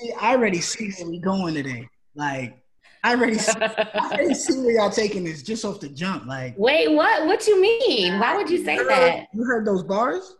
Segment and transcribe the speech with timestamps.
[0.00, 1.88] See, I already see where we going today.
[2.14, 2.58] Like,
[3.04, 6.26] I already, see, I already see where y'all taking this just off the jump.
[6.26, 7.26] Like, Wait, what?
[7.26, 8.18] What you mean?
[8.18, 9.26] Why would you say heard- that?
[9.32, 10.36] You heard those bars?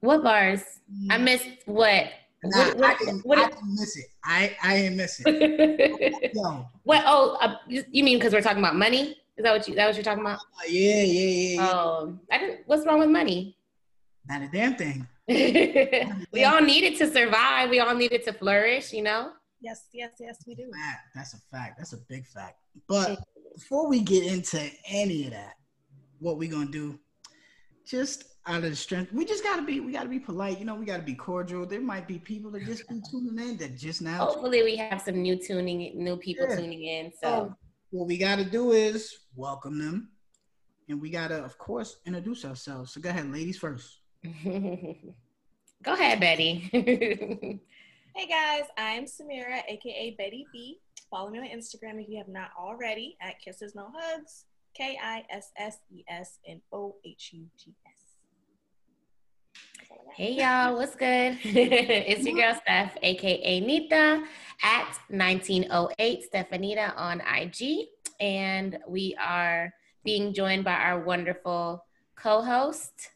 [0.00, 0.62] What bars?
[1.10, 2.04] I missed what?
[2.44, 4.06] Nah, What- what- I, didn't, what- I didn't miss it.
[4.24, 6.32] I, I didn't miss it.
[6.34, 7.02] Yo, what?
[7.06, 9.16] Oh, uh, you you mean because we're talking about money?
[9.36, 9.74] Is that what you?
[9.74, 10.38] That what you're talking about?
[10.68, 11.70] yeah, yeah, yeah, yeah.
[11.72, 12.60] Oh, I didn't.
[12.66, 13.56] What's wrong with money?
[14.28, 15.06] Not a damn thing.
[16.32, 17.70] we all needed to survive.
[17.70, 18.92] We all needed to flourish.
[18.92, 19.32] You know.
[19.60, 20.70] Yes, yes, yes, we do.
[20.72, 21.08] Fact.
[21.14, 21.78] That's a fact.
[21.78, 22.58] That's a big fact.
[22.86, 23.18] But
[23.54, 25.54] before we get into any of that,
[26.18, 26.98] what we gonna do?
[27.84, 29.80] Just out of the strength, we just gotta be.
[29.80, 30.58] We gotta be polite.
[30.58, 31.66] You know, we gotta be cordial.
[31.66, 34.26] There might be people that just be tuning in that just now.
[34.26, 36.56] Hopefully, we have some new tuning, new people Yeah.
[36.56, 37.12] tuning in.
[37.12, 37.18] So.
[37.28, 37.56] So
[37.90, 40.10] what we gotta do is welcome them,
[40.88, 42.92] and we gotta, of course, introduce ourselves.
[42.92, 44.00] So go ahead, ladies first.
[45.82, 47.60] Go ahead, Betty.
[48.16, 50.78] Hey guys, I'm Samira, aka Betty B.
[51.10, 55.22] Follow me on Instagram if you have not already at Kisses No Hugs, K I
[55.28, 59.86] S S E S N O H U G S.
[60.14, 61.36] hey, y'all, what's good?
[61.44, 64.24] it's your girl Steph, aka Nita,
[64.62, 67.88] at 1908 Stefanita on IG.
[68.18, 69.74] And we are
[70.04, 71.84] being joined by our wonderful
[72.16, 73.10] co host,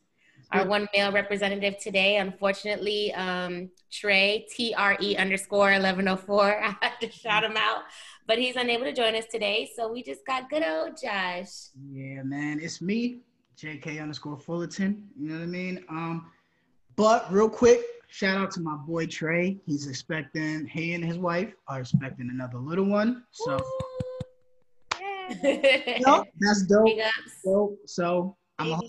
[0.53, 2.17] our one male representative today.
[2.17, 6.65] Unfortunately, um, Tre, T R E underscore 1104.
[6.65, 7.83] I had to shout him out,
[8.27, 9.71] but he's unable to join us today.
[9.75, 11.71] So we just got good old Josh.
[11.91, 13.21] Yeah, man, it's me,
[13.59, 15.09] JK underscore Fullerton.
[15.19, 15.85] You know what I mean?
[15.89, 16.31] Um,
[16.97, 19.59] but real quick, shout out to my boy Tre.
[19.67, 23.25] He's expecting he and his wife are expecting another little one.
[23.31, 23.59] So
[25.43, 26.89] Yup, that's dope.
[27.45, 27.79] Dope.
[27.87, 28.81] So I'm it,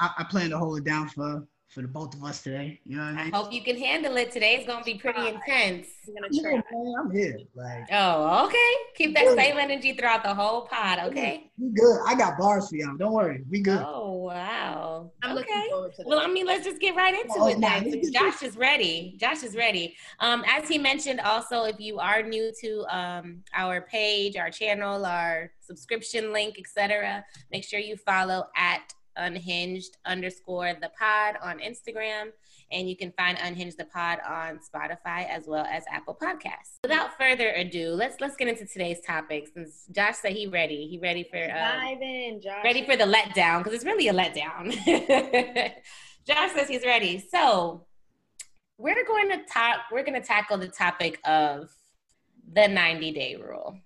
[0.00, 2.80] I, I plan to hold it down for for the both of us today.
[2.84, 3.32] You know what I mean?
[3.32, 4.32] I hope you can handle it.
[4.32, 5.86] Today's gonna be pretty intense.
[6.08, 7.38] I'm gonna Yeah, man, I'm here.
[7.54, 8.72] Like Oh, okay.
[8.96, 9.38] Keep that Good.
[9.38, 11.52] same energy throughout the whole pod, okay?
[11.58, 11.98] we good.
[12.08, 12.96] I got bars for y'all.
[12.96, 13.44] Don't worry.
[13.48, 13.84] We good.
[13.86, 15.12] Oh wow.
[15.22, 15.68] I'm looking okay.
[15.70, 16.18] forward to Well.
[16.18, 17.84] I mean, let's just get right into Oh, it nah, then.
[17.92, 19.14] let's So get Josh is ready.
[19.20, 19.94] Josh is ready.
[20.18, 25.06] Um, as he mentioned, also, if you are new to um, our page, our channel,
[25.06, 32.30] our subscription link, etc., make sure you follow at unhinged underscore the pod on Instagram.
[32.72, 36.78] And you can find Unhinged the Pod on Spotify as well as Apple Podcasts.
[36.84, 39.48] Without further ado, let's let's get into today's topic.
[39.52, 42.62] Since Josh said he ready, he ready for um, in, Josh.
[42.62, 44.70] ready for the letdown because it's really a letdown.
[46.26, 47.18] Josh says he's ready.
[47.18, 47.86] So
[48.78, 49.80] we're going to talk.
[49.90, 51.70] We're going to tackle the topic of
[52.52, 53.78] the 90 day rule.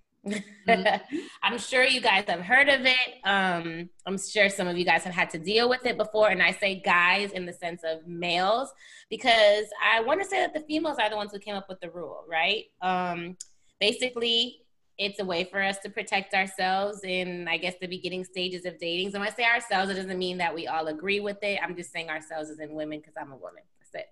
[1.43, 3.13] I'm sure you guys have heard of it.
[3.23, 6.29] Um, I'm sure some of you guys have had to deal with it before.
[6.29, 8.73] And I say guys in the sense of males
[9.09, 11.79] because I want to say that the females are the ones who came up with
[11.79, 12.65] the rule, right?
[12.81, 13.37] Um,
[13.79, 14.61] basically,
[14.97, 18.79] it's a way for us to protect ourselves in, I guess, the beginning stages of
[18.79, 19.11] dating.
[19.11, 21.59] So when I say ourselves, it doesn't mean that we all agree with it.
[21.61, 23.63] I'm just saying ourselves as in women because I'm a woman.
[23.79, 24.09] That's it.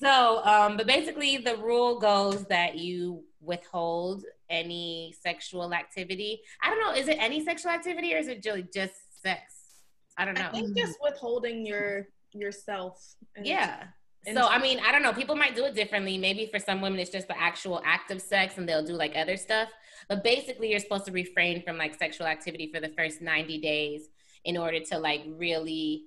[0.00, 6.40] So, um, but basically, the rule goes that you withhold any sexual activity.
[6.62, 6.92] I don't know.
[6.92, 9.40] Is it any sexual activity or is it really just sex?
[10.16, 10.48] I don't know.
[10.48, 13.14] I think just withholding your yourself.
[13.36, 13.84] and- Yeah.
[14.26, 15.12] And- So I mean, I don't know.
[15.12, 16.18] People might do it differently.
[16.18, 19.14] Maybe for some women, it's just the actual act of sex, and they'll do like
[19.16, 19.68] other stuff.
[20.08, 24.08] But basically, you're supposed to refrain from like sexual activity for the first 90 days
[24.44, 26.06] in order to like really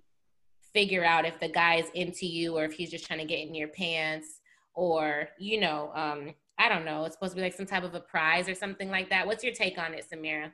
[0.73, 3.39] figure out if the guy is into you or if he's just trying to get
[3.47, 4.41] in your pants
[4.73, 7.05] or you know, um, I don't know.
[7.05, 9.25] It's supposed to be like some type of a prize or something like that.
[9.27, 10.45] What's your take on it, Samira?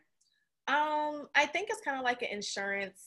[0.67, 3.01] Um, I think it's kind of like an insurance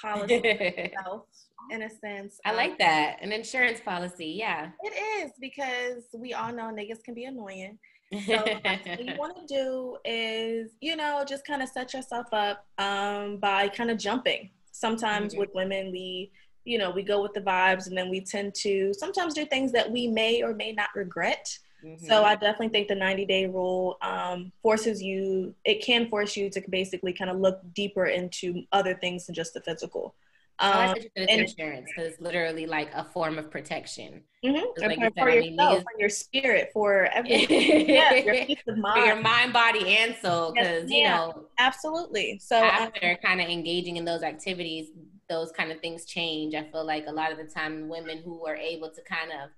[0.00, 1.24] policy itself,
[1.70, 2.38] in a sense.
[2.44, 3.18] I Um, like that.
[3.20, 4.70] An insurance policy, yeah.
[4.82, 7.78] It is because we all know niggas can be annoying.
[8.26, 12.64] So what you want to do is, you know, just kind of set yourself up
[12.78, 14.50] um, by kind of jumping.
[14.72, 15.38] Sometimes Mhm.
[15.40, 16.30] with women, we,
[16.64, 19.72] you know, we go with the vibes, and then we tend to sometimes do things
[19.72, 21.46] that we may or may not regret.
[21.84, 22.06] Mm-hmm.
[22.06, 26.50] So I definitely think the 90 day rule um, forces you, it can force you
[26.50, 30.14] to basically kind of look deeper into other things than just the physical.
[30.60, 34.24] Um, I like it's insurance because it's literally like a form of protection.
[34.44, 34.82] Mm-hmm.
[34.84, 37.88] Like for, for yourself, mean, for your spirit, for everything.
[37.88, 39.00] yeah, your peace of mind.
[39.00, 40.52] For your mind, body, and soul.
[40.52, 42.40] Because, yes, you know, absolutely.
[42.42, 44.88] So after um, kind of engaging in those activities,
[45.28, 46.56] those kind of things change.
[46.56, 49.50] I feel like a lot of the time, women who are able to kind of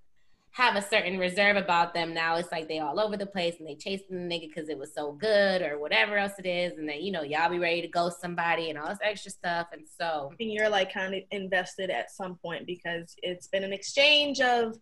[0.52, 2.36] have a certain reserve about them now.
[2.36, 4.92] It's like they all over the place and they chasing the nigga because it was
[4.94, 6.76] so good or whatever else it is.
[6.76, 9.68] And then you know y'all be ready to ghost somebody and all this extra stuff.
[9.72, 13.72] And so and you're like kind of invested at some point because it's been an
[13.72, 14.76] exchange of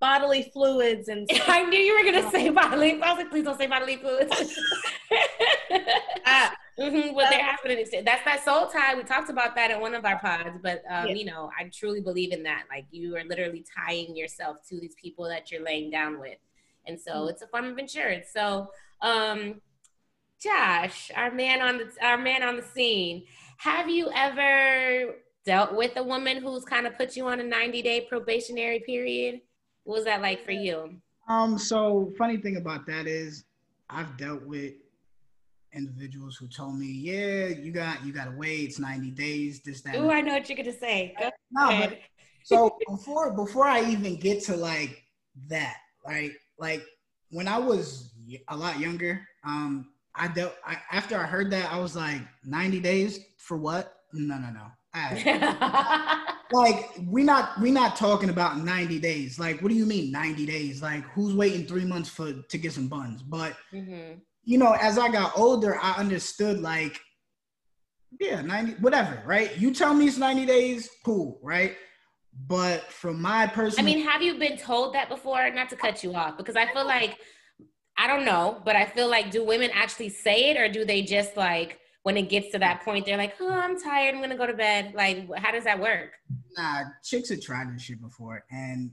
[0.00, 3.58] bodily fluids and I knew you were gonna say bodily I was like please don't
[3.58, 4.58] say bodily fluids.
[6.26, 7.84] Ah, Mm-hmm, what they're happening.
[8.04, 8.96] That's that soul tie.
[8.96, 11.14] We talked about that in one of our pods, but um, yeah.
[11.14, 12.64] you know, I truly believe in that.
[12.68, 16.38] Like you are literally tying yourself to these people that you're laying down with,
[16.86, 17.28] and so mm-hmm.
[17.28, 18.26] it's a form of insurance.
[18.34, 18.70] So,
[19.02, 19.60] um,
[20.42, 23.24] Josh, our man on the our man on the scene,
[23.58, 27.82] have you ever dealt with a woman who's kind of put you on a 90
[27.82, 29.40] day probationary period?
[29.84, 30.96] What was that like for you?
[31.28, 33.44] Um, so funny thing about that is
[33.88, 34.74] I've dealt with
[35.74, 38.68] individuals who told me, "Yeah, you got you got to wait.
[38.68, 39.60] It's ninety days.
[39.60, 41.14] This that." Oh, I know what you're gonna say.
[41.18, 41.98] Go no, but,
[42.44, 45.02] so before before I even get to like
[45.48, 45.76] that,
[46.06, 46.32] right?
[46.58, 46.84] Like
[47.30, 48.14] when I was
[48.48, 50.54] a lot younger, um, I dealt.
[50.66, 53.94] I, after I heard that, I was like, ninety days for what?
[54.12, 54.66] No, no, no.
[56.52, 60.46] like we not we not talking about 90 days like what do you mean 90
[60.46, 64.76] days like who's waiting three months for to get some buns but mm-hmm you know,
[64.80, 67.00] as I got older, I understood like,
[68.20, 69.56] yeah, 90, whatever, right?
[69.58, 71.76] You tell me it's 90 days, cool, right?
[72.46, 75.50] But from my personal I mean, have you been told that before?
[75.50, 77.18] Not to cut you off, because I feel like
[77.96, 81.02] I don't know, but I feel like do women actually say it or do they
[81.02, 84.36] just like when it gets to that point, they're like, oh, I'm tired, I'm gonna
[84.36, 84.94] go to bed.
[84.94, 86.10] Like, how does that work?
[86.58, 88.90] Nah, chicks have tried this shit before, and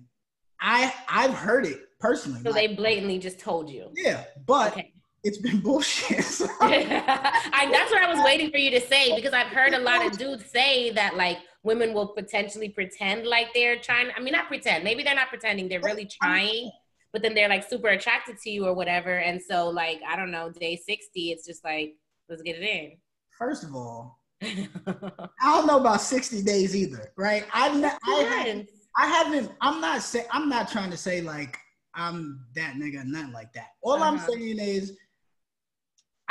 [0.62, 2.42] I I've heard it personally.
[2.44, 3.90] So like, they blatantly just told you.
[3.96, 4.91] Yeah, but okay
[5.24, 6.20] it's been bullshit.
[6.62, 10.06] I, that's what I was waiting for you to say because I've heard a lot
[10.06, 14.10] of dudes say that like women will potentially pretend like they're trying.
[14.16, 14.84] I mean, not pretend.
[14.84, 15.70] Maybe they're not pretending.
[15.70, 16.72] They're really trying,
[17.14, 19.20] but then they're like super attracted to you or whatever.
[19.20, 21.96] And so, like, I don't know, day sixty, it's just like
[22.30, 22.94] let's get it in.
[23.38, 27.46] First of all, I don't know about sixty days either, right?
[27.54, 27.70] I
[28.04, 28.66] I,
[28.98, 29.52] I haven't.
[29.62, 30.26] I'm not saying.
[30.32, 31.60] I'm not trying to say like
[31.94, 33.68] I'm that nigga, nothing like that.
[33.82, 34.06] All uh-huh.
[34.06, 34.98] I'm saying is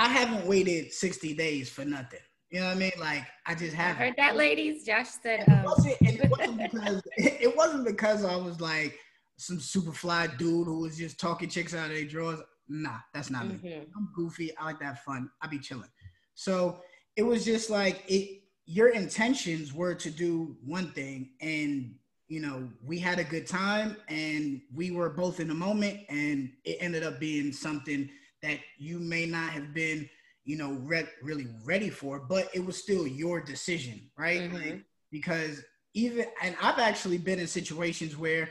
[0.01, 2.21] I haven't waited 60 days for nothing.
[2.51, 2.93] You know what I mean?
[2.99, 4.01] Like I just haven't.
[4.01, 4.83] I heard that, ladies.
[4.83, 5.45] Josh said.
[5.47, 5.59] Um...
[5.59, 8.99] It, wasn't, it, wasn't because, it wasn't because I was like
[9.37, 12.41] some super fly dude who was just talking chicks out of their drawers.
[12.67, 13.63] Nah, that's not mm-hmm.
[13.63, 13.87] me.
[13.95, 14.57] I'm goofy.
[14.57, 15.29] I like that fun.
[15.43, 15.91] I be chilling.
[16.35, 16.81] So
[17.15, 18.41] it was just like it.
[18.65, 21.95] Your intentions were to do one thing, and
[22.27, 26.51] you know we had a good time, and we were both in the moment, and
[26.65, 28.09] it ended up being something
[28.43, 30.09] that you may not have been,
[30.45, 34.43] you know, re- really ready for, but it was still your decision, right?
[34.43, 34.55] Mm-hmm.
[34.55, 35.63] Like, because
[35.95, 38.49] even, and I've actually been in situations where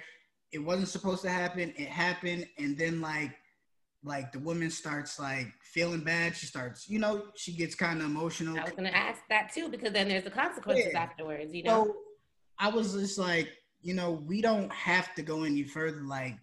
[0.51, 3.35] it wasn't supposed to happen, it happened, and then like,
[4.03, 6.35] like the woman starts like feeling bad.
[6.35, 8.57] She starts, you know, she gets kind of emotional.
[8.57, 10.99] I was gonna ask that too because then there's the consequences yeah.
[10.99, 11.53] afterwards.
[11.53, 11.95] You know, so
[12.57, 13.49] I was just like,
[13.81, 16.01] you know, we don't have to go any further.
[16.01, 16.37] Like,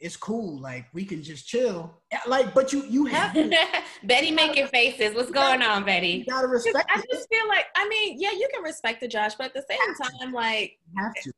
[0.00, 0.58] it's cool.
[0.58, 1.94] Like we can just chill.
[2.26, 3.54] Like, but you you have to.
[4.04, 5.14] Betty making faces.
[5.14, 6.24] What's going on, Betty?
[6.26, 6.90] You gotta respect.
[6.90, 9.64] I just feel like I mean, yeah, you can respect the Josh, but at the
[9.68, 11.32] same time, like you have to.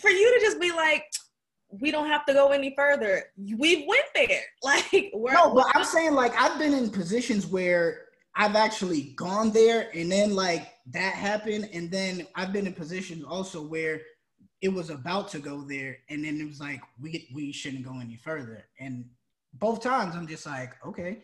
[0.00, 1.04] For you to just be like,
[1.80, 3.24] we don't have to go any further.
[3.36, 4.42] We went there.
[4.62, 8.06] Like no, but I'm saying like I've been in positions where
[8.36, 13.24] I've actually gone there, and then like that happened, and then I've been in positions
[13.24, 14.02] also where
[14.64, 18.00] it was about to go there, and then it was like we we shouldn't go
[18.00, 18.64] any further.
[18.80, 19.04] And
[19.52, 21.18] both times I'm just like, okay,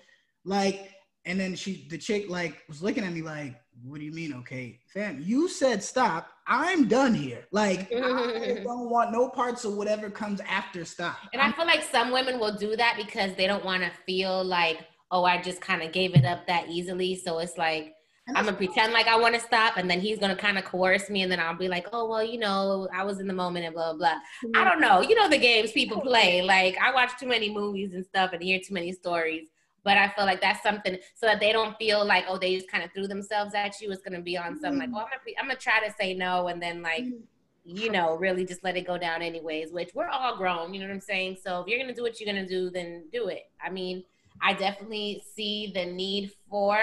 [0.45, 0.91] like,
[1.25, 4.35] and then she the chick like was looking at me like, what do you mean,
[4.35, 5.23] okay, fam?
[5.25, 6.29] You said stop.
[6.47, 7.47] I'm done here.
[7.51, 11.17] Like, I don't want no parts of whatever comes after stop.
[11.33, 14.45] And I feel like some women will do that because they don't want to feel
[14.45, 14.81] like,
[15.11, 17.15] oh, I just kind of gave it up that easily.
[17.17, 17.95] So it's like
[18.35, 21.11] I'm gonna pretend like I want to stop, and then he's gonna kind of coerce
[21.11, 23.67] me, and then I'll be like, "Oh well, you know, I was in the moment
[23.67, 24.61] and blah blah." blah.
[24.61, 25.01] I don't know.
[25.01, 26.43] You know the games people play.
[26.43, 29.49] Like I watch too many movies and stuff, and hear too many stories.
[29.83, 32.71] But I feel like that's something so that they don't feel like oh they just
[32.71, 33.91] kind of threw themselves at you.
[33.91, 34.97] It's gonna be on some like mm-hmm.
[34.97, 37.77] oh I'm gonna I'm gonna try to say no, and then like mm-hmm.
[37.77, 40.87] you know, really just let it go down anyways, which we're all grown, you know
[40.87, 41.39] what I'm saying?
[41.43, 43.51] So if you're gonna do what you're gonna do, then do it.
[43.63, 44.05] I mean,
[44.43, 46.79] I definitely see the need for,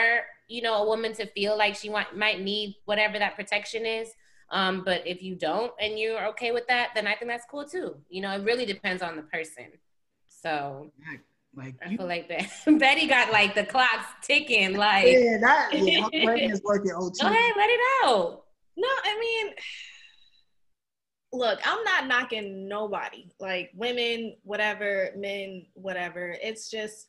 [0.48, 4.10] you know, a woman to feel like she want, might need whatever that protection is.
[4.50, 7.66] Um, but if you don't and you're okay with that, then I think that's cool
[7.66, 7.98] too.
[8.10, 9.66] You know, it really depends on the person.
[10.28, 10.92] So
[11.56, 12.30] like I you, feel like
[12.80, 14.78] Betty got like the clocks ticking.
[14.78, 16.92] Like yeah, that yeah, my brain is working.
[16.96, 17.20] OT.
[17.22, 18.44] Go ahead, let it out.
[18.78, 19.54] No, I mean,
[21.34, 23.30] look, I'm not knocking nobody.
[23.40, 26.38] Like women, whatever, men, whatever.
[26.42, 27.08] It's just,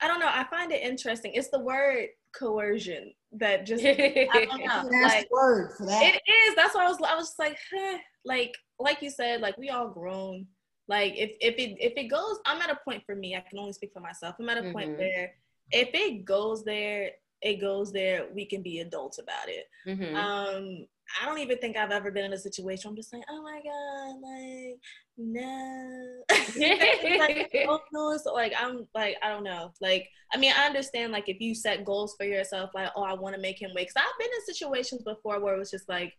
[0.00, 0.28] I don't know.
[0.28, 1.32] I find it interesting.
[1.34, 4.88] It's the word coercion that just I don't know.
[5.02, 6.02] like, word for that.
[6.02, 6.54] It is.
[6.54, 6.98] That's why I was.
[7.06, 7.98] I was like, huh.
[8.24, 10.46] like, like you said, like we all grown
[10.88, 13.34] like if if it if it goes, I'm at a point for me.
[13.34, 14.36] I can only speak for myself.
[14.38, 14.72] I'm at a mm-hmm.
[14.72, 15.32] point where
[15.72, 17.10] if it goes there,
[17.42, 18.26] it goes there.
[18.32, 19.66] We can be adults about it.
[19.86, 20.16] Mm-hmm.
[20.16, 20.86] Um,
[21.20, 22.90] I don't even think I've ever been in a situation.
[22.90, 24.78] I'm just like, oh my god, like
[25.18, 26.22] no,
[27.18, 28.16] like, oh no.
[28.16, 29.72] So like I'm like I don't know.
[29.80, 33.14] Like I mean, I understand like if you set goals for yourself, like oh I
[33.14, 33.88] want to make him wait.
[33.88, 36.12] Cause I've been in situations before where it was just like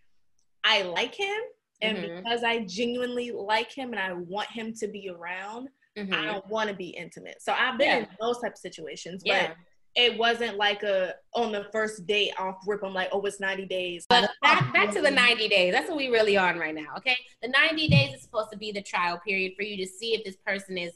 [0.63, 1.39] I like him,
[1.82, 2.17] and mm-hmm.
[2.17, 6.13] because I genuinely like him and I want him to be around, mm-hmm.
[6.13, 7.41] I don't want to be intimate.
[7.41, 7.98] So I've been yeah.
[7.98, 9.48] in those type of situations, yeah.
[9.48, 9.56] but
[9.98, 12.84] it wasn't like a on the first date off rip.
[12.84, 14.06] I'm like, oh, it's 90 days.
[14.08, 15.74] But back, back to the 90 days.
[15.74, 16.94] That's what we really on right now.
[16.98, 20.13] Okay, the 90 days is supposed to be the trial period for you to see
[20.13, 20.94] if this person is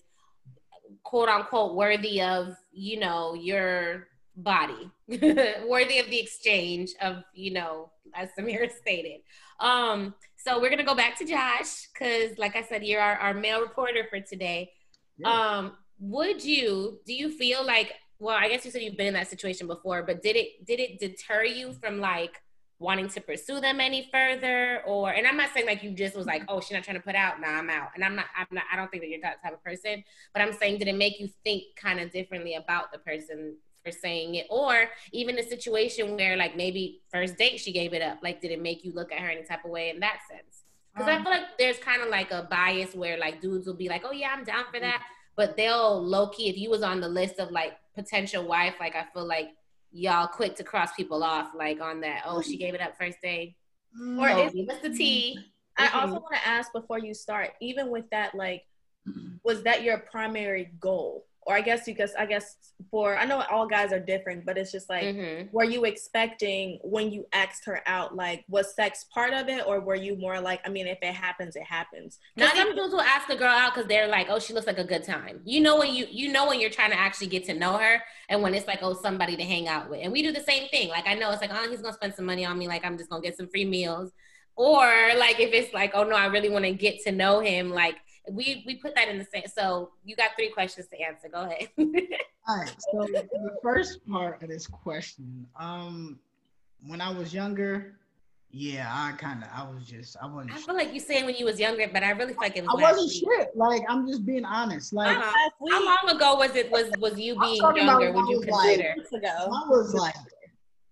[1.03, 7.89] quote unquote worthy of you know your body, worthy of the exchange of you know
[8.15, 9.21] as Samira stated.
[9.59, 13.33] Um, so we're gonna go back to Josh because, like I said, you're our, our
[13.33, 14.71] male reporter for today.
[15.17, 15.27] Yeah.
[15.27, 16.99] Um, would you?
[17.07, 17.93] Do you feel like?
[18.21, 20.79] Well, I guess you said you've been in that situation before, but did it did
[20.79, 22.39] it deter you from like
[22.77, 24.83] wanting to pursue them any further?
[24.85, 27.03] Or and I'm not saying like you just was like, oh, she's not trying to
[27.03, 27.41] put out.
[27.41, 27.89] Nah, I'm out.
[27.95, 28.25] And I'm not.
[28.37, 28.65] I'm not.
[28.71, 30.03] I don't think that you're that type of person.
[30.33, 33.91] But I'm saying, did it make you think kind of differently about the person for
[33.91, 38.19] saying it or even a situation where like maybe first date she gave it up
[38.21, 40.65] like did it make you look at her any type of way in that sense
[40.93, 43.73] because um, i feel like there's kind of like a bias where like dudes will
[43.73, 45.01] be like oh yeah i'm down for that
[45.35, 49.05] but they'll low-key if you was on the list of like potential wife like i
[49.13, 49.49] feel like
[49.91, 53.17] y'all quick to cross people off like on that oh she gave it up first
[53.21, 53.55] day.
[54.17, 55.37] Or oh, is, what's the tea?
[55.77, 58.63] I also want to ask before you start even with that like
[59.43, 62.55] was that your primary goal or I guess you because I guess
[62.89, 65.47] for I know all guys are different, but it's just like mm-hmm.
[65.51, 69.81] were you expecting when you asked her out, like was sex part of it, or
[69.81, 72.19] were you more like, I mean, if it happens, it happens.
[72.37, 74.79] Not some dudes will ask a girl out because they're like, oh, she looks like
[74.79, 75.41] a good time.
[75.43, 78.01] You know when you you know when you're trying to actually get to know her,
[78.29, 80.69] and when it's like, oh, somebody to hang out with, and we do the same
[80.69, 80.87] thing.
[80.87, 82.97] Like I know it's like, oh, he's gonna spend some money on me, like I'm
[82.97, 84.11] just gonna get some free meals.
[84.55, 84.85] Or
[85.17, 87.95] like if it's like, oh no, I really want to get to know him, like
[88.29, 89.43] we we put that in the same.
[89.53, 91.27] So you got three questions to answer.
[91.29, 91.69] Go ahead.
[92.47, 92.75] All right.
[92.91, 96.19] So the first part of this question, um,
[96.85, 97.95] when I was younger,
[98.51, 100.53] yeah, I kind of, I was just, I wasn't.
[100.53, 102.63] I feel like you saying when you was younger, but I really feel like it
[102.63, 102.75] was.
[102.77, 103.39] I wasn't week.
[103.39, 103.55] shit.
[103.55, 104.93] Like I'm just being honest.
[104.93, 105.49] Like uh-huh.
[105.69, 106.69] how long ago was it?
[106.71, 108.11] Was was you being younger?
[108.11, 108.95] Would you consider?
[109.11, 110.15] Like, I was like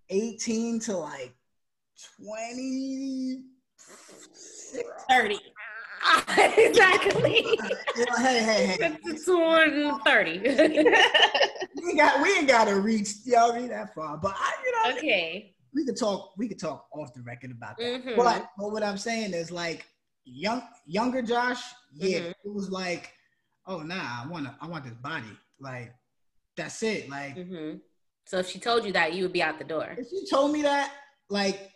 [0.08, 1.34] 18 to like
[2.24, 3.42] 20.
[5.10, 5.38] 30.
[6.38, 7.58] exactly.
[8.18, 8.96] hey, hey, hey.
[9.04, 10.38] It's 30.
[11.84, 14.16] we got we ain't gotta reach y'all read that far.
[14.16, 15.54] But I you know okay.
[15.74, 17.84] We could talk we could talk off the record about that.
[17.84, 18.16] Mm-hmm.
[18.16, 19.86] But, but what I'm saying is like
[20.24, 21.62] young younger Josh,
[21.94, 22.28] yeah, mm-hmm.
[22.28, 23.12] it was like,
[23.66, 25.36] oh nah, I wanna I want this body.
[25.60, 25.92] Like
[26.56, 27.10] that's it.
[27.10, 27.76] Like mm-hmm.
[28.26, 29.94] so if she told you that you would be out the door.
[29.96, 30.92] If she told me that,
[31.28, 31.70] like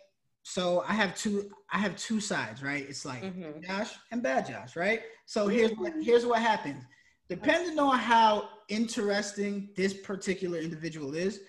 [0.47, 2.85] so I have two I have two sides, right?
[2.87, 3.63] It's like mm-hmm.
[3.65, 5.01] Josh and bad Josh, right?
[5.25, 6.83] So here's what here's what happens.
[7.27, 11.39] Depending on how interesting this particular individual is,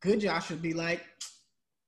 [0.00, 1.04] good Josh would be like,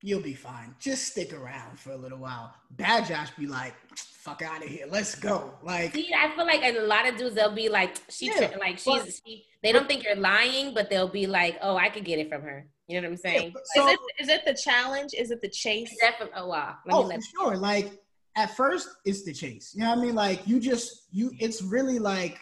[0.03, 0.75] you'll be fine.
[0.79, 2.55] Just stick around for a little while.
[2.71, 4.87] Bad Josh be like, fuck out of here.
[4.89, 5.55] Let's go.
[5.63, 8.79] Like See, I feel like a lot of dudes they'll be like, she yeah, like
[8.79, 12.05] she's but, she they don't think you're lying, but they'll be like, oh, I could
[12.05, 12.67] get it from her.
[12.87, 13.55] You know what I'm saying?
[13.75, 15.13] So, is, it, is it the challenge?
[15.19, 15.95] Is it the chase?
[16.01, 16.35] Definitely.
[16.37, 16.77] Oh wow.
[16.87, 17.57] Let oh, for sure.
[17.57, 18.01] Like
[18.37, 19.73] at first, it's the chase.
[19.75, 20.15] You know what I mean?
[20.15, 21.33] Like you just you.
[21.39, 22.39] It's really like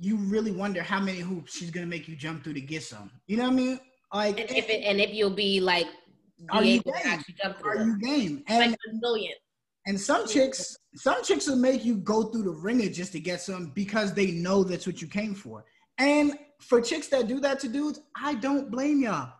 [0.00, 3.10] you really wonder how many hoops she's gonna make you jump through to get some.
[3.26, 3.80] You know what I mean?
[4.12, 6.03] Like and if it, and if you'll be like, be
[6.50, 7.22] are you game?
[7.64, 8.44] Are you game?
[8.48, 9.34] And like a million.
[9.86, 13.40] And some chicks, some chicks will make you go through the wringer just to get
[13.40, 15.64] some because they know that's what you came for.
[15.98, 19.32] And for chicks that do that to dudes, I don't blame y'all.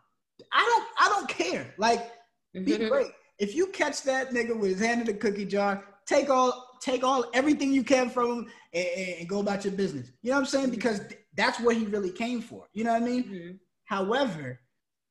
[0.53, 1.75] I don't I don't care.
[1.79, 2.11] Like,
[2.53, 2.89] be mm-hmm.
[2.89, 3.09] great.
[3.39, 7.03] If you catch that nigga with his hand in the cookie jar, take all take
[7.03, 8.87] all everything you can from him and,
[9.21, 10.11] and, go about your business.
[10.21, 10.67] You know what I'm saying?
[10.67, 10.75] Mm-hmm.
[10.75, 11.01] Because
[11.35, 12.69] that's what he really came for.
[12.75, 13.25] You know what I mean?
[13.25, 13.51] Mm-hmm.
[13.85, 14.61] However,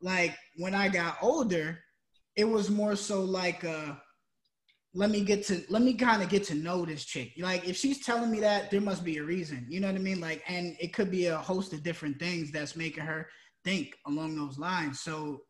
[0.04, 1.80] like when I got older,
[2.36, 3.94] it was more so like uh
[4.94, 7.32] let me get to let me kind of get to know this chick.
[7.40, 9.66] Like if she's telling me that, there must be a reason.
[9.68, 10.22] You know what I mean?
[10.22, 13.28] Like, and it could be a host of different things that's making her
[13.64, 15.00] think along those lines.
[15.00, 15.42] So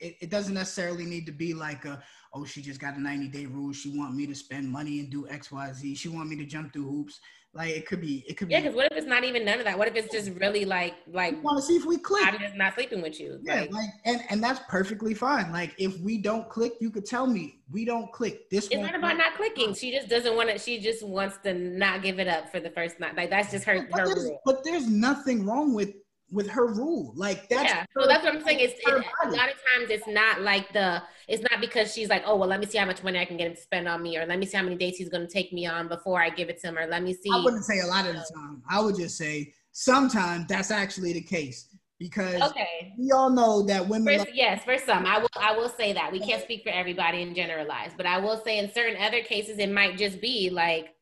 [0.00, 2.02] it, it doesn't necessarily need to be like a
[2.34, 5.10] oh she just got a 90 day rule she want me to spend money and
[5.10, 7.18] do xyz she want me to jump through hoops
[7.54, 9.58] like it could be it could be yeah because what if it's not even none
[9.58, 9.78] of that?
[9.78, 12.26] What if it's just really like like want to see if we click.
[12.26, 15.50] I'm just not sleeping with you yeah like, like, and and that's perfectly fine.
[15.50, 18.50] Like if we don't click you could tell me we don't click.
[18.50, 19.74] This it's not about not clicking.
[19.74, 20.60] She just doesn't want it.
[20.60, 23.16] she just wants to not give it up for the first night.
[23.16, 24.40] Like that's just her but her rule.
[24.44, 25.94] but there's nothing wrong with
[26.30, 27.12] with her rule.
[27.16, 27.84] Like that's yeah.
[27.98, 28.60] So that's what I'm saying.
[28.60, 32.22] It's it, a lot of times it's not like the it's not because she's like,
[32.26, 34.02] oh well, let me see how much money I can get him to spend on
[34.02, 36.20] me, or let me see how many dates he's going to take me on before
[36.22, 37.30] I give it to him, or let me see.
[37.32, 38.62] I wouldn't say a lot of the time.
[38.68, 41.68] I would just say sometimes that's actually the case
[41.98, 42.94] because okay.
[42.98, 44.14] we all know that women.
[44.14, 45.28] For, like- yes, for some, I will.
[45.40, 48.58] I will say that we can't speak for everybody and generalize, but I will say
[48.58, 50.94] in certain other cases it might just be like,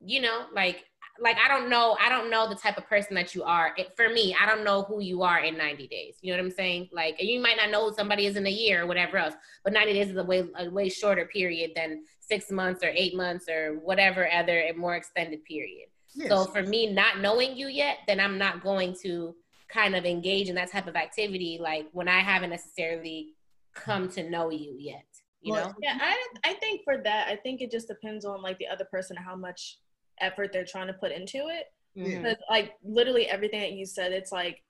[0.00, 0.84] you know, like
[1.20, 3.72] like I don't know, I don't know the type of person that you are.
[3.76, 6.16] It, for me, I don't know who you are in 90 days.
[6.22, 6.88] You know what I'm saying?
[6.92, 9.72] Like you might not know who somebody is in a year or whatever else, but
[9.72, 13.48] 90 days is a way a way shorter period than six months or eight months
[13.48, 15.88] or whatever other and more extended period.
[16.14, 16.28] Yes.
[16.28, 19.34] So for me, not knowing you yet, then I'm not going to
[19.68, 23.34] kind of engage in that type of activity like when I haven't necessarily
[23.74, 25.04] come to know you yet.
[25.42, 25.74] You well, know?
[25.82, 28.84] Yeah, I I think for that, I think it just depends on like the other
[28.84, 29.78] person how much
[30.20, 31.66] effort they're trying to put into it.
[31.96, 32.22] Mm-hmm.
[32.22, 34.62] Because like literally everything that you said, it's like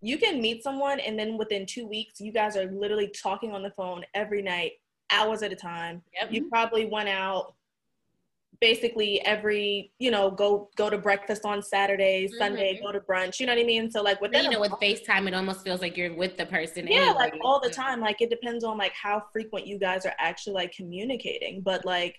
[0.00, 3.62] you can meet someone and then within two weeks you guys are literally talking on
[3.62, 4.72] the phone every night,
[5.10, 6.02] hours at a time.
[6.20, 6.32] Yep.
[6.32, 7.54] You probably went out
[8.60, 12.38] basically every you know go go to breakfast on Saturday, mm-hmm.
[12.38, 13.38] Sunday, go to brunch.
[13.38, 13.90] You know what I mean?
[13.90, 16.86] So like with you know with FaceTime, it almost feels like you're with the person.
[16.86, 17.14] Yeah, anyway.
[17.14, 18.00] like all the time.
[18.00, 21.60] Like it depends on like how frequent you guys are actually like communicating.
[21.60, 22.16] But like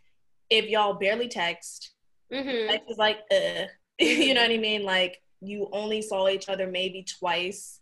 [0.50, 1.95] if y'all barely text,
[2.32, 2.70] Mm-hmm.
[2.70, 3.66] Like it's like, uh,
[4.04, 4.84] you know what I mean?
[4.84, 7.80] Like you only saw each other maybe twice.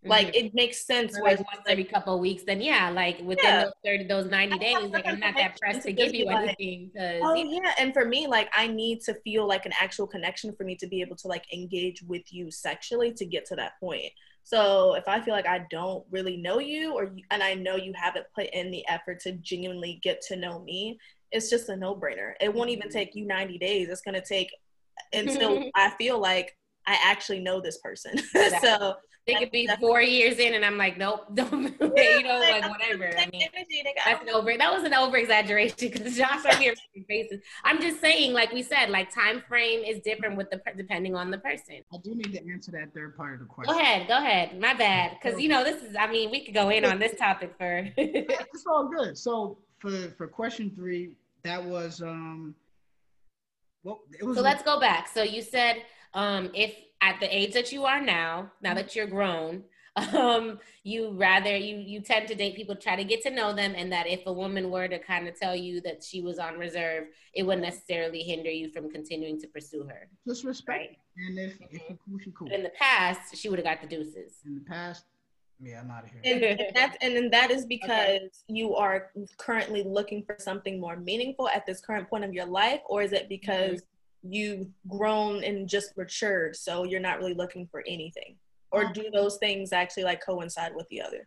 [0.00, 0.10] Mm-hmm.
[0.10, 1.18] Like it makes sense.
[1.18, 3.64] like once every couple of weeks, then yeah, like within yeah.
[3.64, 6.90] those thirty, those ninety days, like I'm not that pressed to give you like, anything.
[7.22, 10.64] Oh yeah, and for me, like I need to feel like an actual connection for
[10.64, 14.12] me to be able to like engage with you sexually to get to that point.
[14.42, 17.94] So if I feel like I don't really know you, or and I know you
[17.96, 20.98] haven't put in the effort to genuinely get to know me,
[21.34, 22.32] it's just a no brainer.
[22.40, 22.96] It won't even mm-hmm.
[22.96, 23.88] take you 90 days.
[23.88, 24.48] It's going to take
[25.12, 28.18] until I feel like I actually know this person.
[28.62, 28.94] so
[29.26, 33.10] it could be four years in, and I'm like, nope, don't, you know, like whatever.
[33.18, 33.48] I mean,
[34.04, 34.56] that's an over.
[34.56, 37.40] That was an over exaggeration because Josh over here making faces.
[37.64, 41.30] I'm just saying, like we said, like time frame is different with the depending on
[41.30, 41.80] the person.
[41.92, 43.74] I do need to answer that third part of the question.
[43.74, 44.60] Go ahead, go ahead.
[44.60, 45.96] My bad, because you know this is.
[45.98, 47.88] I mean, we could go in on this topic for.
[47.96, 49.16] it's all good.
[49.16, 51.12] So for for question three,
[51.44, 52.54] that was um
[53.82, 55.82] well it was so let's go back so you said
[56.14, 58.78] um if at the age that you are now now mm-hmm.
[58.78, 59.62] that you're grown
[60.12, 63.74] um you rather you you tend to date people try to get to know them
[63.76, 66.58] and that if a woman were to kind of tell you that she was on
[66.58, 70.98] reserve it wouldn't necessarily hinder you from continuing to pursue her just respect right?
[71.28, 72.16] and if, if mm-hmm.
[72.24, 72.48] cool, cool.
[72.50, 75.04] in the past she would have got the deuces in the past
[75.60, 76.20] yeah, I'm out of here.
[76.24, 78.30] And, and that's and then that is because okay.
[78.48, 82.80] you are currently looking for something more meaningful at this current point of your life,
[82.86, 84.32] or is it because mm-hmm.
[84.32, 88.36] you've grown and just matured, so you're not really looking for anything,
[88.70, 91.26] or do those things actually like coincide with the other?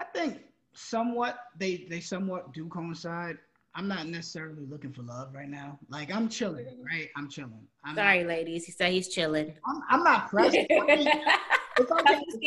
[0.00, 0.40] I think
[0.74, 3.38] somewhat they they somewhat do coincide.
[3.74, 5.78] I'm not necessarily looking for love right now.
[5.88, 7.08] Like I'm chilling, right?
[7.16, 7.66] I'm chilling.
[7.84, 8.64] I'm Sorry, not, ladies.
[8.64, 9.54] He said he's chilling.
[9.64, 10.56] I'm, I'm not pressed.
[10.56, 11.06] I mean, Cuffing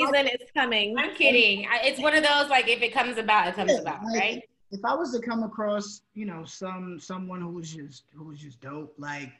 [0.05, 0.97] season is coming.
[0.97, 1.67] I'm kidding.
[1.83, 4.43] It's one of those like if it comes about, it comes yeah, about, like, right?
[4.71, 8.39] If I was to come across, you know, some someone who was just who was
[8.39, 9.31] just dope, like,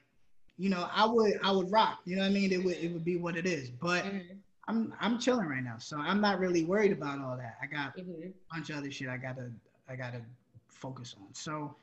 [0.58, 2.00] you know, I would I would rock.
[2.06, 2.52] You know what I mean?
[2.52, 3.70] It would it would be what it is.
[3.70, 4.36] But mm-hmm.
[4.68, 7.58] I'm I'm chilling right now, so I'm not really worried about all that.
[7.62, 8.28] I got mm-hmm.
[8.28, 9.50] a bunch of other shit I gotta
[9.90, 10.22] I gotta
[10.68, 11.34] focus on.
[11.34, 11.76] So,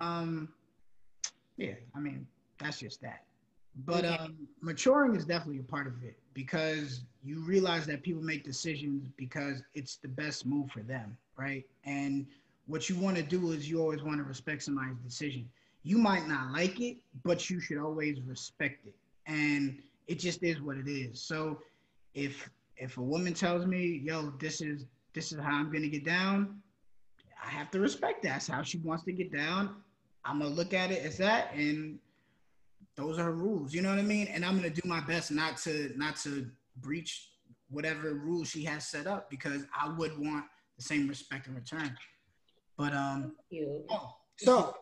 [0.00, 0.48] um,
[1.56, 2.26] yeah, I mean
[2.58, 3.24] that's just that.
[3.86, 8.44] But um, maturing is definitely a part of it because you realize that people make
[8.44, 11.64] decisions because it's the best move for them, right?
[11.84, 12.26] And
[12.66, 15.48] what you want to do is you always want to respect somebody's decision.
[15.82, 18.94] You might not like it, but you should always respect it.
[19.26, 21.20] And it just is what it is.
[21.20, 21.60] So
[22.14, 26.04] if if a woman tells me, "Yo, this is this is how I'm gonna get
[26.04, 26.62] down,"
[27.42, 28.28] I have to respect that.
[28.30, 29.82] That's how she wants to get down.
[30.24, 31.98] I'm gonna look at it as that, and
[32.96, 33.74] those are her rules.
[33.74, 34.28] You know what I mean?
[34.28, 37.28] And I'm gonna do my best not to not to breach
[37.70, 40.44] whatever rules she has set up because I would want
[40.76, 41.96] the same respect in return.
[42.76, 43.36] But um,
[43.90, 44.74] oh, so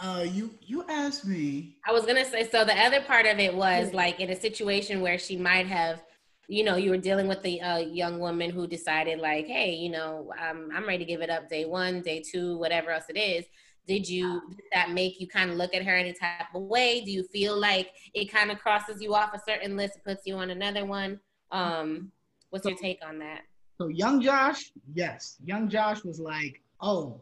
[0.00, 1.76] uh, you you asked me.
[1.86, 2.64] I was gonna say so.
[2.64, 6.02] The other part of it was like in a situation where she might have,
[6.48, 9.90] you know, you were dealing with the uh, young woman who decided like, hey, you
[9.90, 13.18] know, I'm I'm ready to give it up day one, day two, whatever else it
[13.18, 13.44] is.
[13.86, 17.00] Did you did that make you kind of look at her any type of way?
[17.00, 20.36] Do you feel like it kind of crosses you off a certain list, puts you
[20.36, 21.18] on another one?
[21.50, 22.12] Um,
[22.50, 23.42] what's your take on that?
[23.78, 27.20] So young Josh, yes, young Josh was like, oh,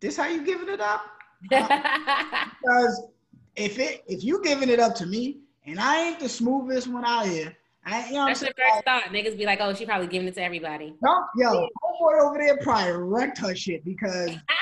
[0.00, 1.02] this how you giving it up?
[1.42, 3.02] because
[3.56, 7.04] if it if you giving it up to me and I ain't the smoothest one
[7.04, 9.04] out here, I you know That's the first thought.
[9.04, 10.94] Niggas be like, oh, she probably giving it to everybody.
[11.02, 14.30] No, yo, homeboy over there probably wrecked her shit because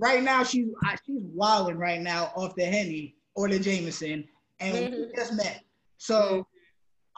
[0.00, 0.66] right now she's
[1.06, 4.24] she's wilding right now off the Henny or the Jameson,
[4.58, 5.02] and mm-hmm.
[5.02, 5.62] we just met.
[5.98, 6.46] So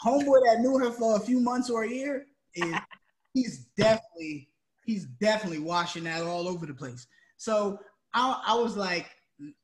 [0.04, 0.08] mm-hmm.
[0.08, 2.74] homeboy that knew her for a few months or a year is
[3.32, 4.48] he's definitely
[4.84, 7.06] he's definitely washing that all over the place.
[7.36, 7.78] So
[8.14, 9.10] I, I was like,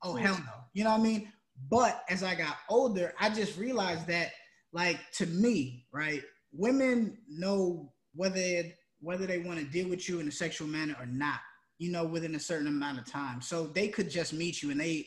[0.03, 1.33] oh hell no, you know what I mean?
[1.71, 4.31] But as I got older, I just realized that,
[4.73, 8.63] like to me, right, women know whether
[9.01, 11.41] whether they want to deal with you in a sexual manner or not,
[11.79, 13.41] you know, within a certain amount of time.
[13.41, 15.07] So they could just meet you, and they,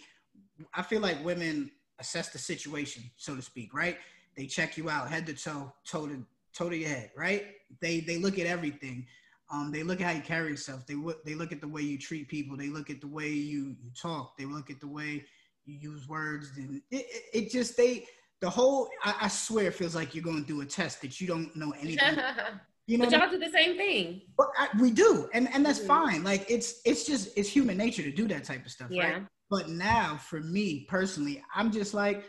[0.74, 3.98] I feel like women assess the situation, so to speak, right?
[4.36, 7.48] They check you out head to toe, toe to toe to your head, right?
[7.82, 9.06] They they look at everything.
[9.52, 10.88] Um, they look at how you carry yourself.
[10.88, 12.56] They they look at the way you treat people.
[12.56, 14.38] They look at the way you, you talk.
[14.38, 15.26] They look at the way
[15.66, 16.52] you use words.
[16.56, 18.06] And it, it, it just they
[18.40, 18.90] the whole.
[19.04, 21.74] I, I, swear, it feels like you're going through a test that you don't know
[21.80, 22.18] anything.
[22.88, 24.22] You know, but y'all do the same thing.
[24.38, 25.88] But I, we do, and and that's mm-hmm.
[25.88, 26.24] fine.
[26.24, 29.12] Like it's it's just it's human nature to do that type of stuff, yeah.
[29.12, 29.24] right?
[29.50, 32.26] But now, for me personally, I'm just like,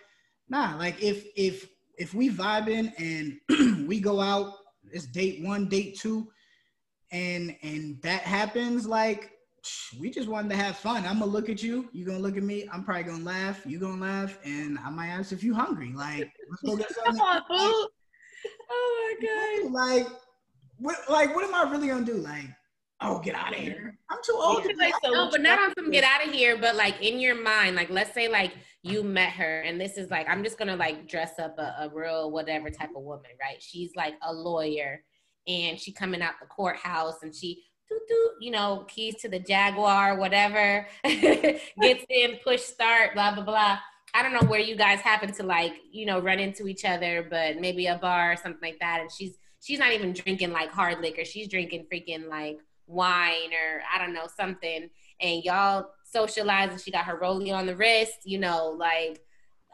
[0.48, 0.76] nah.
[0.76, 4.54] Like if if if we vibing and we go out,
[4.92, 6.28] it's date one, date two
[7.12, 9.30] and and that happens like
[10.00, 11.06] we just wanted to have fun.
[11.06, 11.88] I'm gonna look at you.
[11.92, 12.68] You gonna look at me.
[12.72, 13.64] I'm probably gonna laugh.
[13.64, 15.92] You gonna laugh, and I might ask if you hungry.
[15.94, 17.20] Like, let's go get something.
[17.20, 17.88] oh
[18.70, 19.72] my god!
[19.72, 20.06] Like,
[20.78, 20.96] what?
[21.08, 22.14] Like, what am I really gonna do?
[22.14, 22.46] Like,
[23.00, 23.98] oh, get out of here.
[24.10, 24.64] I'm too old.
[24.64, 26.56] Yeah, like, so, no, but not on some get out of here.
[26.56, 30.10] But like in your mind, like let's say like you met her, and this is
[30.10, 33.60] like I'm just gonna like dress up a, a real whatever type of woman, right?
[33.60, 35.02] She's like a lawyer
[35.46, 37.64] and she coming out the courthouse and she
[38.40, 43.78] you know, keys to the Jaguar, whatever, gets in, push start, blah, blah, blah.
[44.14, 47.26] I don't know where you guys happen to like, you know, run into each other,
[47.28, 49.00] but maybe a bar or something like that.
[49.00, 51.24] And she's she's not even drinking like hard liquor.
[51.24, 54.90] She's drinking freaking like wine or I don't know, something.
[55.20, 56.78] And y'all socializing.
[56.78, 59.20] she got her rollie on the wrist, you know, like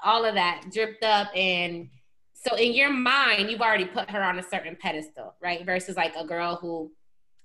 [0.05, 1.89] all of that dripped up and
[2.35, 5.67] so in your mind, you've already put her on a certain pedestal, right?
[5.67, 6.93] Versus like a girl who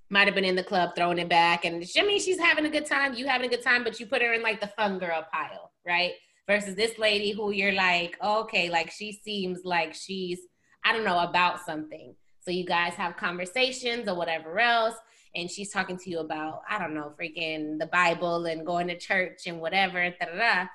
[0.10, 2.69] might have been in the club throwing it back, and I mean she's having a
[2.69, 4.99] good time, you having a good time, but you put her in like the fun
[4.99, 6.12] girl pile, right?
[6.47, 10.39] Versus this lady who you're like, okay, like she seems like she's
[10.86, 12.13] I don't know about something.
[12.43, 14.95] So you guys have conversations or whatever else,
[15.36, 18.97] and she's talking to you about I don't know, freaking the Bible and going to
[18.97, 20.67] church and whatever, da da da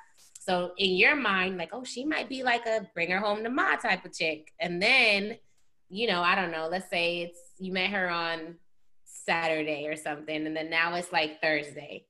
[0.48, 3.50] so in your mind, like, oh, she might be like a bring her home to
[3.50, 4.50] ma type of chick.
[4.58, 5.36] And then,
[5.90, 8.56] you know, I don't know, let's say it's you met her on
[9.04, 12.06] Saturday or something, and then now it's like Thursday.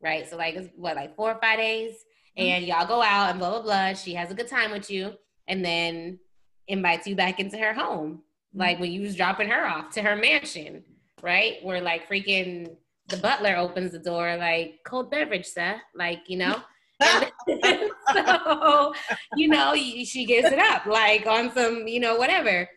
[0.00, 0.30] Right.
[0.30, 1.96] So like it's what, like four or five days?
[2.38, 2.46] Mm-hmm.
[2.46, 3.94] And y'all go out and blah blah blah.
[3.94, 5.14] She has a good time with you
[5.48, 6.20] and then
[6.68, 8.22] invites you back into her home.
[8.54, 10.84] Like when you was dropping her off to her mansion,
[11.22, 11.56] right?
[11.62, 12.76] Where like freaking
[13.08, 15.80] the butler opens the door, like cold beverage, sir.
[15.94, 16.56] Like, you know.
[18.12, 18.94] so,
[19.36, 22.68] you know, she gives it up, like on some, you know, whatever.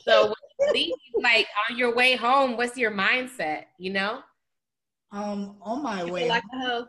[0.00, 0.34] So,
[1.22, 3.64] like on your way home, what's your mindset?
[3.78, 4.20] You know?
[5.10, 6.28] Um, on my way.
[6.28, 6.86] Like home,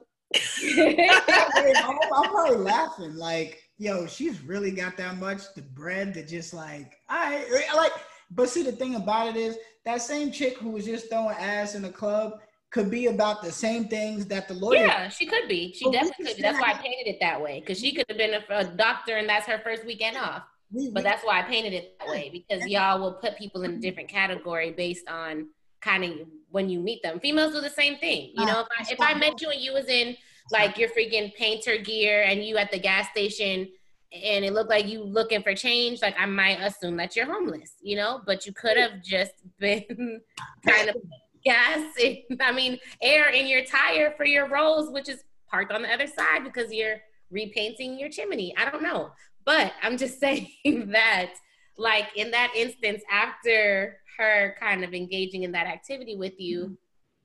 [2.14, 3.16] I'm probably laughing.
[3.16, 7.92] Like, yo, she's really got that much the bread to just like, I like.
[8.32, 11.76] But see, the thing about it is that same chick who was just throwing ass
[11.76, 12.40] in the club
[12.72, 14.80] could be about the same things that the lawyer.
[14.80, 15.72] Yeah, she could be.
[15.74, 16.42] She but definitely could be.
[16.42, 19.18] That's why I painted it that way because she could have been a, a, doctor
[19.18, 20.44] and that's her first weekend off.
[20.72, 23.62] We, but we, that's why I painted it that way because y'all will put people
[23.62, 25.50] in a different category based on
[25.82, 26.12] kind of
[26.50, 27.20] when you meet them.
[27.20, 28.32] Females do the same thing.
[28.34, 30.16] You ah, know, if I, if I met you and you was in
[30.52, 33.70] like your freaking painter gear and you at the gas station
[34.14, 37.74] and it looked like you looking for change, like I might assume that you're homeless,
[37.82, 40.22] you know, but you could have just been
[40.68, 40.96] kind of
[41.44, 41.94] gas,
[42.40, 46.08] I mean, air in your tire for your rolls, which is parked on the other
[46.08, 46.98] side because you're
[47.32, 48.54] repainting your chimney.
[48.58, 49.12] I don't know.
[49.46, 50.48] But I'm just saying
[50.92, 51.34] that,
[51.78, 56.78] like, in that instance, after her kind of engaging in that activity with you,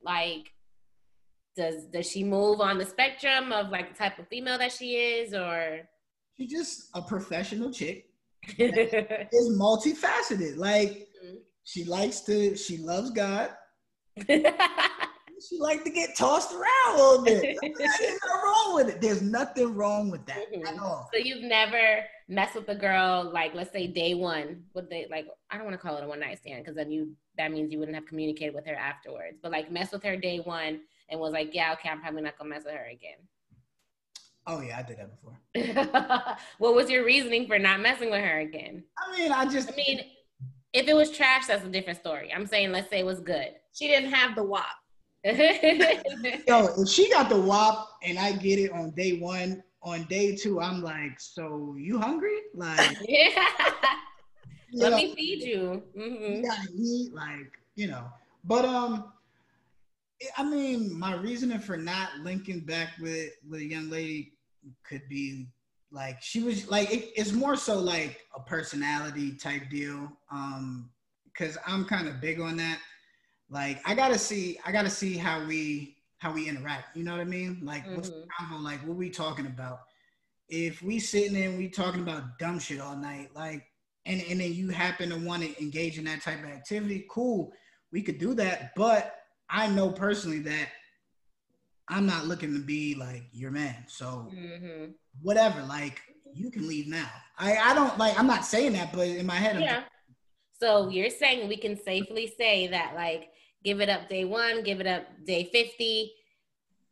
[0.03, 0.51] like,
[1.55, 4.95] does does she move on the spectrum of like the type of female that she
[4.95, 5.81] is, or
[6.37, 8.09] she's just a professional chick
[8.57, 10.57] is multifaceted.
[10.57, 11.35] Like, mm-hmm.
[11.63, 13.51] she likes to, she loves God.
[14.27, 17.57] she like to get tossed around a little bit.
[17.61, 19.01] There's nothing wrong with it.
[19.01, 20.67] There's nothing wrong with that mm-hmm.
[20.67, 21.09] at all.
[21.13, 24.63] So you've never messed with a girl like let's say day one.
[24.73, 26.91] Would they like I don't want to call it a one night stand because then
[26.91, 29.37] you that means you wouldn't have communicated with her afterwards.
[29.41, 32.37] But like mess with her day one and was like, yeah, okay, I'm probably not
[32.37, 33.17] gonna mess with her again.
[34.47, 36.37] Oh yeah, I did that before.
[36.57, 38.83] what was your reasoning for not messing with her again?
[38.97, 40.01] I mean, I just I mean,
[40.73, 42.31] if it was trash, that's a different story.
[42.33, 43.49] I'm saying let's say it was good.
[43.73, 44.65] She didn't have the WAP.
[45.25, 45.33] Yo,
[46.77, 50.61] if she got the WAP and I get it on day one, on day two,
[50.61, 52.37] I'm like, so you hungry?
[52.53, 53.29] Like, yeah.
[54.73, 55.83] Let know, me feed you.
[55.97, 56.35] Mm-hmm.
[56.35, 58.05] You gotta eat, like, you know.
[58.43, 59.11] But um,
[60.37, 64.33] I mean, my reasoning for not linking back with with a young lady
[64.83, 65.47] could be
[65.91, 70.11] like she was like it, it's more so like a personality type deal.
[70.31, 70.91] Um,
[71.25, 72.79] because I'm kind of big on that
[73.49, 76.95] like I gotta see, I gotta see how we how we interact.
[76.95, 77.59] You know what I mean?
[77.63, 77.95] Like mm-hmm.
[77.95, 78.57] what's the combo?
[78.57, 79.81] Like what we talking about?
[80.49, 83.65] If we sitting there and we talking about dumb shit all night, like
[84.05, 87.51] and and then you happen to want to engage in that type of activity, cool,
[87.91, 88.75] we could do that.
[88.75, 89.15] But
[89.49, 90.67] I know personally that
[91.87, 93.75] I'm not looking to be like your man.
[93.87, 94.91] So mm-hmm.
[95.21, 96.01] whatever, like
[96.33, 97.09] you can leave now.
[97.37, 98.17] I I don't like.
[98.19, 99.83] I'm not saying that, but in my head, yeah.
[100.61, 103.29] so you're saying we can safely say that like
[103.63, 106.13] give it up day one, give it up day 50.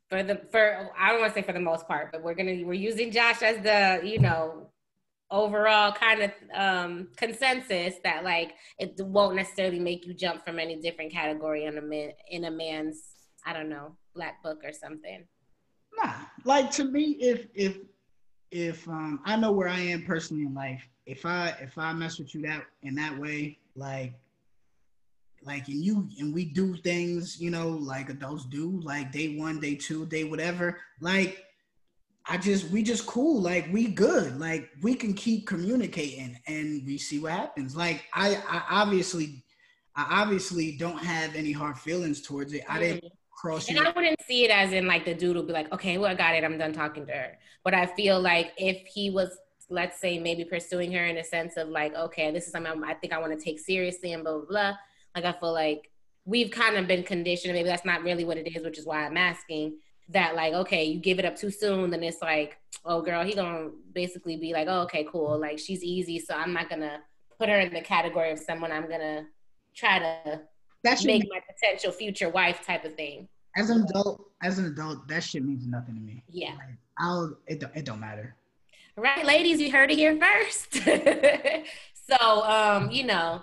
[0.10, 2.64] For the for I don't want to say for the most part, but we're gonna
[2.64, 4.70] we're using Josh as the, you know,
[5.30, 10.78] overall kind of um consensus that like it won't necessarily make you jump from any
[10.78, 13.04] different category in a man in a man's
[13.48, 15.26] I don't know, black book or something.
[15.98, 16.14] Nah.
[16.44, 17.78] Like to me, if if
[18.52, 22.20] if um I know where I am personally in life, if I if I mess
[22.20, 24.14] with you that in that way, like
[25.44, 29.60] like and you and we do things you know like adults do like day one
[29.60, 31.46] day two day whatever like
[32.30, 36.98] i just we just cool like we good like we can keep communicating and we
[36.98, 37.76] see what happens.
[37.76, 39.44] Like i i obviously
[39.96, 42.64] i obviously don't have any hard feelings towards it.
[42.70, 45.54] I didn't cross and i wouldn't see it as in like the dude will be
[45.54, 47.38] like okay well i got it i'm done talking to her.
[47.64, 49.38] But i feel like if he was
[49.70, 52.96] let's say maybe pursuing her in a sense of like okay this is something i
[52.96, 54.74] think i want to take seriously and blah blah blah
[55.16, 55.92] like I feel like
[56.26, 57.54] we've kind of been conditioned.
[57.54, 59.78] Maybe that's not really what it is, which is why I'm asking
[60.10, 60.36] that.
[60.36, 63.70] Like, okay, you give it up too soon, then it's like, oh, girl, he gonna
[63.94, 65.38] basically be like, oh, okay, cool.
[65.38, 67.00] Like she's easy, so I'm not gonna
[67.38, 69.26] put her in the category of someone I'm gonna
[69.76, 70.42] try to
[70.84, 73.28] that make mean, my potential future wife type of thing.
[73.56, 76.24] As an adult, as an adult, that shit means nothing to me.
[76.30, 78.36] Yeah, like, I'll it don't, it don't matter.
[78.96, 80.74] Right, ladies, you heard it here first.
[82.10, 83.42] so, um, you know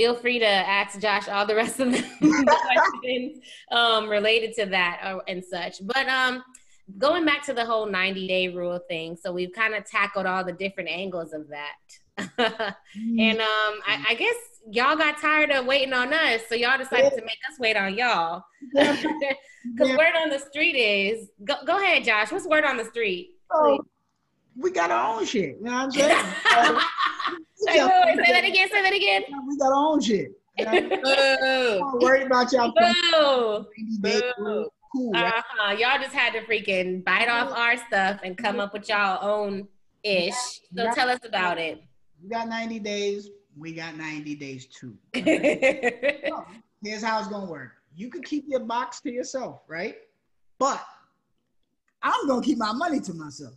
[0.00, 2.02] feel free to ask Josh all the rest of the
[3.02, 5.86] questions um, related to that or, uh, and such.
[5.86, 6.42] But um,
[6.96, 10.42] going back to the whole 90 day rule thing, so we've kind of tackled all
[10.42, 12.26] the different angles of that.
[12.96, 14.34] and um, I, I, guess
[14.70, 17.94] y'all got tired of waiting on us, so y'all decided to make us wait on
[17.94, 18.42] y'all.
[18.72, 19.04] Because
[19.80, 19.96] yeah.
[19.98, 22.32] word on the street is go, go ahead, Josh.
[22.32, 23.32] What's word on the street?
[23.50, 23.80] Oh,
[24.56, 25.56] we got our own shit.
[25.58, 26.80] You know what I'm saying?
[27.60, 28.68] Say, wait, wait, say that again.
[28.70, 29.22] Say that again.
[29.46, 30.32] We got our own shit.
[30.58, 31.90] Know?
[32.00, 32.72] worried about y'all.
[32.76, 33.66] Boo.
[34.00, 34.70] Boo.
[34.92, 35.34] Cool, right?
[35.34, 35.76] uh-huh.
[35.78, 39.68] Y'all just had to freaking bite off our stuff and come up with y'all own
[40.02, 40.34] ish.
[40.74, 41.82] So got, tell us about it.
[42.22, 43.28] We got 90 days.
[43.56, 44.96] We got 90 days too.
[45.14, 46.44] so,
[46.82, 47.72] here's how it's gonna work.
[47.94, 49.96] You can keep your box to yourself, right?
[50.58, 50.84] But
[52.02, 53.54] I'm gonna keep my money to myself.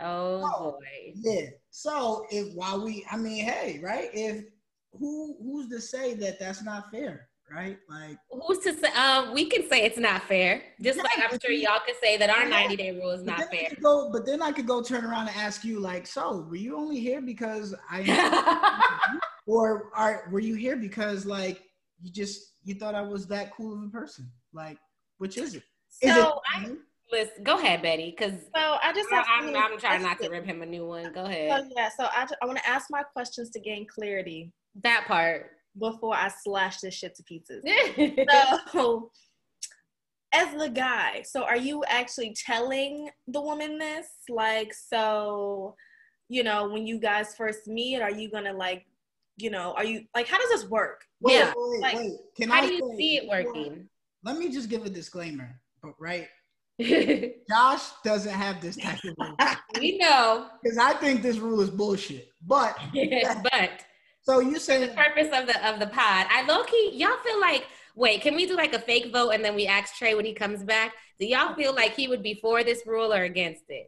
[0.00, 1.12] Oh, oh boy.
[1.14, 1.46] Yeah.
[1.70, 4.10] So if while we, I mean, hey, right?
[4.12, 4.44] If
[4.92, 7.78] who who's to say that that's not fair, right?
[7.88, 8.88] Like who's to say?
[8.92, 10.62] Um, we can say it's not fair.
[10.80, 13.50] Just yeah, like I'm sure y'all could say that our 90 day rule is not
[13.50, 13.70] fair.
[13.82, 16.76] Go, but then I could go turn around and ask you, like, so were you
[16.76, 21.62] only here because I, or are were you here because like
[22.02, 24.30] you just you thought I was that cool of a person?
[24.52, 24.78] Like,
[25.18, 25.62] which is it?
[26.02, 26.70] Is so it, I,
[27.12, 28.14] Listen, go ahead, Betty.
[28.16, 30.86] Because so I just I, am I'm, I'm trying not to rip him a new
[30.86, 31.12] one.
[31.12, 31.50] Go ahead.
[31.50, 34.52] So, yeah, so I I want to ask my questions to gain clarity.
[34.82, 37.64] That part before I slash this shit to pieces.
[38.72, 39.10] so
[40.32, 44.06] as the guy, so are you actually telling the woman this?
[44.28, 45.76] Like, so,
[46.28, 48.84] you know, when you guys first meet, are you gonna like,
[49.36, 51.02] you know, are you like, how does this work?
[51.20, 51.52] Wait, Yeah.
[51.56, 52.12] wait, Like, wait.
[52.36, 53.88] Can How I do you say- see it working?
[54.24, 56.28] Let me just give a disclaimer, but right?
[56.78, 59.36] We Josh doesn't have this type of rule
[59.80, 62.28] we know, because I think this rule is bullshit.
[62.46, 62.76] But
[63.42, 63.84] but
[64.22, 67.40] so you said the purpose of the of the pod, I low key, y'all feel
[67.40, 67.66] like.
[67.96, 70.32] Wait, can we do like a fake vote and then we ask Tre when he
[70.32, 70.94] comes back?
[71.20, 73.86] Do y'all feel like he would be for this rule or against it?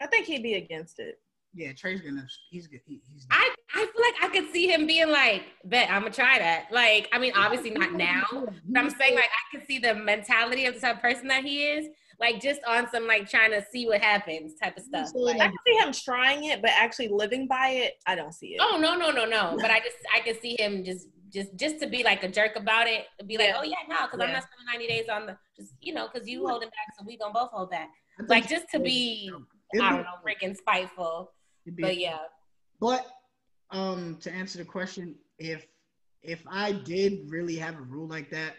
[0.00, 1.16] I think he'd be against it.
[1.54, 2.80] yeah, Tre's gonna he's good.
[2.86, 6.14] He, he's I, I feel like I could see him being like, bet I'm gonna
[6.14, 6.68] try that.
[6.70, 10.64] Like, I mean, obviously not now, but I'm saying like I could see the mentality
[10.66, 13.64] of the type of person that he is, like just on some like trying to
[13.72, 15.08] see what happens type of stuff.
[15.14, 18.48] Like, I can see him trying it, but actually living by it, I don't see
[18.54, 18.60] it.
[18.62, 19.56] oh no, no, no, no.
[19.60, 22.56] But I just I could see him just just just to be like a jerk
[22.56, 23.56] about it, be like, Yeah.
[23.58, 26.26] oh yeah, no, because I'm not spending 90 days on the just you know, because
[26.28, 27.88] you holding back, so we gonna both hold back.
[28.28, 29.30] Like just to be,
[29.74, 31.32] it'd I don't know, freaking spiteful.
[31.66, 32.18] be- But yeah,
[32.80, 33.06] But
[33.70, 35.66] um, to answer the question, if
[36.22, 38.54] if I did really have a rule like that,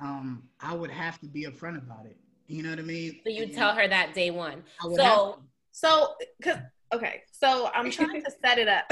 [0.00, 2.16] um, I would have to be upfront about it.
[2.46, 3.20] You know what I mean?
[3.24, 4.62] so you tell her that day one.
[4.94, 5.34] So have.
[5.72, 6.58] So, cause
[6.92, 8.84] okay, so I'm trying to set it up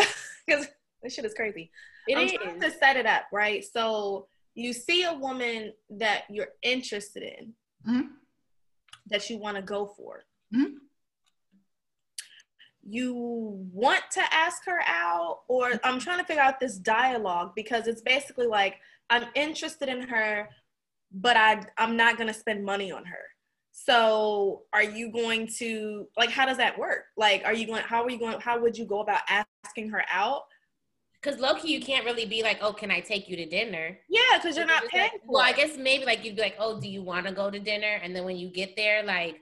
[0.46, 0.66] because
[1.02, 1.70] this shit is crazy.
[2.08, 2.32] It I'm is.
[2.32, 3.64] trying to set it up, right?
[3.64, 7.54] So you see a woman that you're interested in,
[7.86, 8.08] Mhm.
[9.06, 10.24] that you want to go for.
[10.54, 10.74] Mhm.
[12.84, 13.14] You
[13.72, 18.02] want to ask her out, or I'm trying to figure out this dialogue because it's
[18.02, 20.48] basically like I'm interested in her,
[21.12, 23.24] but I I'm not gonna spend money on her.
[23.72, 27.04] So are you going to like how does that work?
[27.16, 29.20] Like are you going how are you going how would you go about
[29.64, 30.42] asking her out?
[31.20, 33.96] Because Loki, you can't really be like, oh, can I take you to dinner?
[34.10, 36.80] Yeah, because you're not paying like- Well, I guess maybe like you'd be like, oh,
[36.80, 38.00] do you want to go to dinner?
[38.02, 39.40] And then when you get there, like,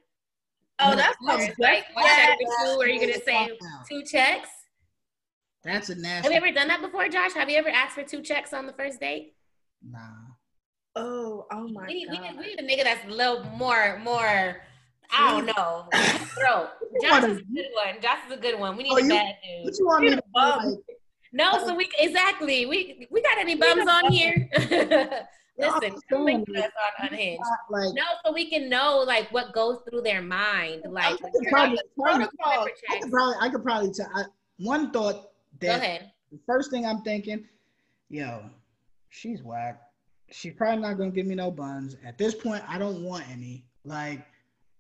[0.83, 2.17] Oh, that's you know, how it's like one yeah.
[2.27, 3.51] check or two, or are you gonna say
[3.89, 4.49] two checks?
[5.63, 6.23] That's a nasty.
[6.23, 7.35] Have you ever done that before, Josh?
[7.35, 9.35] Have you ever asked for two checks on the first date?
[9.87, 9.99] Nah.
[11.41, 13.99] Oh, oh my We need, we need, we need a nigga that's a little more,
[14.03, 14.57] more.
[15.13, 15.87] I don't know.
[16.39, 16.71] Throat.
[17.03, 18.01] Josh is a good one.
[18.01, 18.77] Josh is a good one.
[18.77, 19.65] We need Oh, a you- bad dude.
[19.65, 20.77] What you want me to bum.
[21.33, 22.67] No, uh, so we exactly.
[22.67, 24.49] We we got any bums on here?
[25.59, 27.41] Listen, saying, us on Unhinged.
[27.71, 30.83] like No, so we can know like what goes through their mind.
[30.89, 32.25] Like, I could probably, probably.
[32.89, 34.09] I could probably, I could probably tell.
[34.15, 34.25] I,
[34.59, 35.15] one thought
[35.61, 36.11] go that ahead.
[36.33, 37.47] the first thing I'm thinking,
[38.09, 38.43] yo,
[39.11, 39.81] she's whack.
[40.33, 41.97] She's probably not gonna give me no buns.
[42.05, 43.65] At this point, I don't want any.
[43.85, 44.25] Like,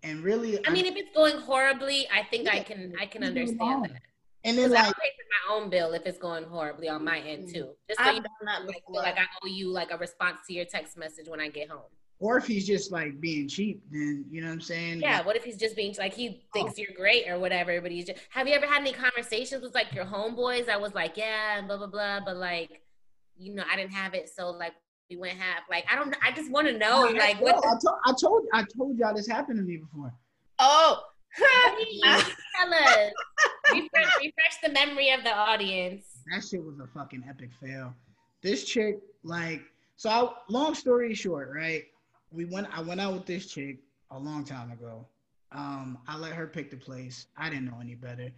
[0.02, 3.84] and really, I mean, if it's going horribly, I think I can I can understand
[3.84, 4.02] that.
[4.44, 7.48] and then like, pay for my own bill if it's going horribly on my end
[7.52, 7.64] too.
[7.64, 7.88] Mm-hmm.
[7.88, 10.38] Just so I've you done that like, feel like I owe you like a response
[10.48, 11.90] to your text message when I get home.
[12.18, 15.00] or if he's just like being cheap, then you know what I'm saying?
[15.00, 16.48] Yeah, what if he's just being like he oh.
[16.52, 16.82] thinks Oh.
[16.82, 19.92] you're great or whatever, but he's just have you ever had any conversations with like
[19.94, 22.82] your homeboys I was like, yeah, and blah blah blah, but like,
[23.38, 24.74] you know, I didn't have it, so like
[25.10, 25.64] we went half.
[25.68, 28.46] Like I don't I just wanna know I, like I, what I, told, I told,
[28.54, 30.12] I told y'all this happened to me before.
[30.58, 31.02] Oh,
[31.76, 33.12] Please tell us.
[33.72, 36.04] Refresh, refresh the memory of the audience.
[36.30, 37.94] That shit was a fucking epic fail.
[38.42, 39.62] This chick, like,
[39.96, 41.84] so I, long story short, right?
[42.32, 43.78] We went, I went out with this chick
[44.10, 45.06] a long time ago.
[45.52, 47.26] Um, I let her pick the place.
[47.36, 48.30] I didn't know any better.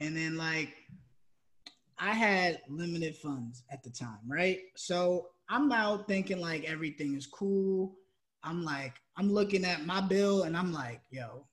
[0.00, 0.74] And then like,
[1.98, 4.60] I had limited funds at the time, right?
[4.74, 7.96] So I'm out thinking like everything is cool.
[8.42, 11.46] I'm like, I'm looking at my bill and I'm like, yo,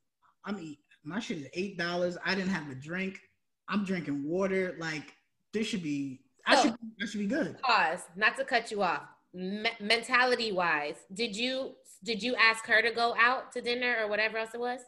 [0.45, 2.17] I'm eat my shit is eight dollars.
[2.25, 3.19] I didn't have a drink.
[3.67, 4.75] I'm drinking water.
[4.79, 5.13] Like
[5.51, 6.21] this should be.
[6.45, 6.75] I should.
[7.01, 7.57] I should be good.
[7.61, 8.03] Pause.
[8.15, 9.03] Not to cut you off.
[9.33, 14.07] Me- mentality wise, did you did you ask her to go out to dinner or
[14.07, 14.81] whatever else it was?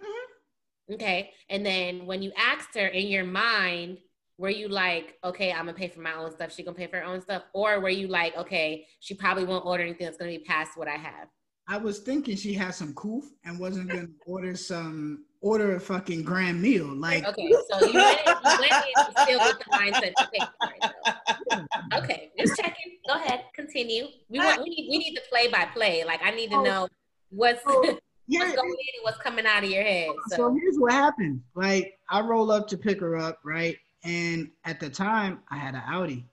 [0.00, 0.94] Mhm.
[0.94, 1.32] Okay.
[1.48, 3.98] And then when you asked her in your mind,
[4.42, 6.96] were you like, okay, I'm gonna pay for my own stuff, she gonna pay for
[6.96, 7.44] her own stuff?
[7.54, 10.88] Or were you like, okay, she probably won't order anything that's gonna be past what
[10.88, 11.28] I have?
[11.68, 16.24] I was thinking she had some coof and wasn't gonna order some order a fucking
[16.24, 16.88] grand meal.
[16.92, 20.50] Like Okay, so you went in, you went in still with the mindset to pay
[20.60, 20.82] for it.
[20.90, 21.98] though.
[22.00, 22.98] Okay, just checking.
[23.06, 24.06] Go ahead, continue.
[24.28, 26.02] We want we need we need the play by play.
[26.04, 26.62] Like I need to Oh.
[26.64, 26.88] know
[27.30, 30.10] what's So, what's going in and what's coming out of your head.
[30.30, 31.42] so So here's what happened.
[31.54, 33.76] Like I roll up to pick her up, right?
[34.04, 36.26] And at the time I had an Audi.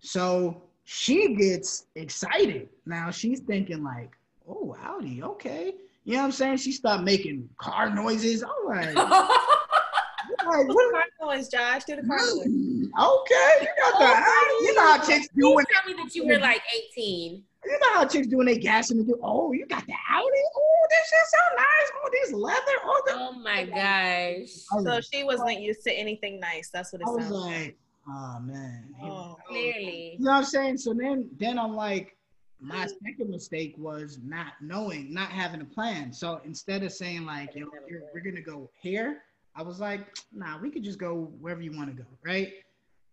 [0.00, 2.68] So she gets excited.
[2.86, 4.12] Now she's thinking like,
[4.48, 5.74] oh Audi, okay.
[6.04, 6.56] You know what I'm saying?
[6.58, 8.42] She stopped making car noises.
[8.42, 8.94] All right.
[8.94, 9.10] Like,
[10.44, 11.84] what- car noise, Josh.
[11.84, 12.46] Do the car noise.
[12.46, 14.64] Mm, okay, you got the Audi.
[14.64, 16.62] You know how chicks do when tell me that you were like
[16.96, 17.42] 18.
[17.64, 19.92] You know how chicks do when they gas and they do, oh, you got the
[20.10, 20.42] Audi?
[20.56, 21.90] Oh, this is so nice.
[21.96, 22.78] Oh, this leather.
[22.84, 23.14] Oh, this.
[23.18, 24.84] Oh my gosh.
[24.84, 26.70] So she wasn't used to anything nice.
[26.72, 27.50] That's what it I sounds like.
[27.50, 27.76] like,
[28.08, 28.94] oh man.
[29.02, 29.36] Oh.
[29.48, 30.16] Clearly.
[30.18, 30.78] You know what I'm saying?
[30.78, 32.16] So then then I'm like,
[32.60, 32.90] my mm.
[33.04, 36.12] second mistake was not knowing, not having a plan.
[36.12, 39.22] So instead of saying like, yo, you're, we're gonna go here,
[39.54, 42.52] I was like, nah, we could just go wherever you want to go, right?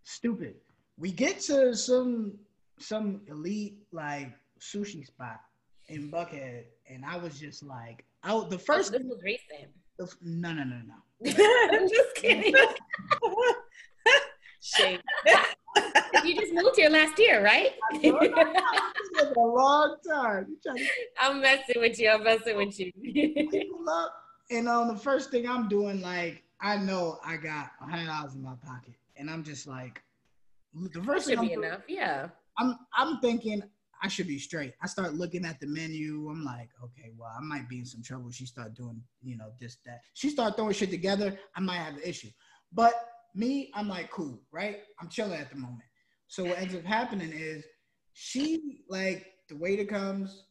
[0.04, 0.56] Stupid.
[0.98, 2.34] We get to some
[2.80, 5.40] some elite like sushi spot
[5.90, 9.70] in Buckhead, and I was just like, oh, the First, first, this was recent.
[9.98, 10.96] the, no, no, no, no.
[11.72, 12.56] I'm just kidding.
[14.62, 15.00] Shame.
[16.24, 17.72] you just moved here last year, right?
[18.04, 20.58] A long time.
[20.64, 20.88] To
[21.20, 22.10] I'm messing with you.
[22.10, 22.92] I'm messing with you.
[24.50, 28.34] and um, the first thing I'm doing, like, I know I got a hundred dollars
[28.34, 30.02] in my pocket, and I'm just like,
[30.74, 31.82] the That first thing should I'm, be doing- enough.
[31.88, 32.28] Yeah.
[32.58, 33.62] I'm, I'm thinking
[34.02, 34.74] I should be straight.
[34.82, 36.30] I start looking at the menu.
[36.30, 38.30] I'm like, okay, well, I might be in some trouble.
[38.32, 40.02] She start doing, you know, this, that.
[40.14, 41.38] She start throwing shit together.
[41.56, 42.30] I might have an issue.
[42.72, 42.94] But
[43.34, 44.80] me, I'm like, cool, right?
[45.00, 45.84] I'm chilling at the moment.
[46.28, 47.64] So what ends up happening is
[48.14, 50.44] she like the waiter comes,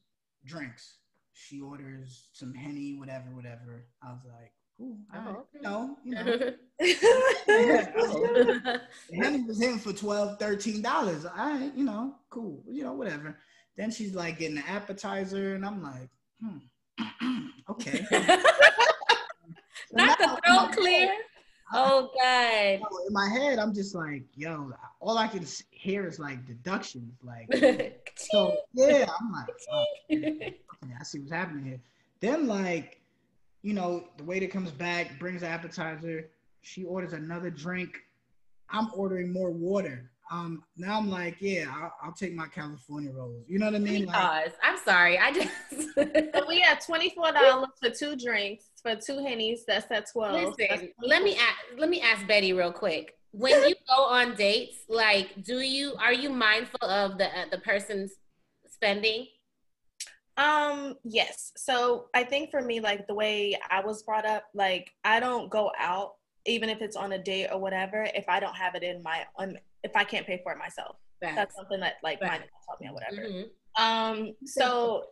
[0.45, 0.99] drinks.
[1.33, 3.87] She orders some henny, whatever, whatever.
[4.03, 5.35] I was like, cool, all right.
[5.37, 5.59] Oh, okay.
[5.63, 6.25] no, you know,
[6.79, 8.81] the
[9.17, 11.25] henny was in for 12 13 dollars.
[11.25, 13.39] All right, you know, cool, you know, whatever.
[13.77, 16.09] Then she's like getting the appetizer, and I'm like,
[16.43, 18.05] hmm, okay.
[18.09, 18.17] So
[19.93, 21.07] Not the now, in throat clear.
[21.09, 21.19] head,
[21.73, 22.81] Oh God.
[23.09, 24.71] in my head, I'm just like, yo,
[25.01, 27.49] all I can hear is like deductions, like.
[28.17, 30.55] So yeah, I'm like, oh, okay,
[30.99, 31.81] I see what's happening here.
[32.21, 33.01] Then like,
[33.65, 36.29] you know, the waiter comes back, brings the appetizer.
[36.61, 37.97] She orders another drink.
[38.69, 40.11] I'm ordering more water.
[40.31, 43.45] Um, now I'm like, yeah, I'll, I'll take my California rolls.
[43.49, 44.05] You know what I mean?
[44.05, 45.19] Like, I'm sorry.
[45.19, 45.51] I just
[46.35, 49.61] So we had twenty four dollars for two drinks for two hennies.
[49.67, 50.55] That's at twelve.
[50.59, 50.91] listen.
[51.01, 51.57] Let me ask.
[51.79, 53.15] Let me ask Betty real quick.
[53.33, 57.59] When you go on dates, like, do you are you mindful of the uh, the
[57.59, 58.13] person's
[58.67, 59.27] spending?
[60.37, 61.53] Um, yes.
[61.57, 65.49] So I think for me, like the way I was brought up, like I don't
[65.51, 66.15] go out,
[66.47, 69.25] even if it's on a date or whatever, if I don't have it in my
[69.39, 70.97] um, if I can't pay for it myself.
[71.21, 72.41] That's something that like my Facts.
[72.41, 73.29] mom taught me or whatever.
[73.29, 73.51] Mhm.
[73.77, 75.05] Um, so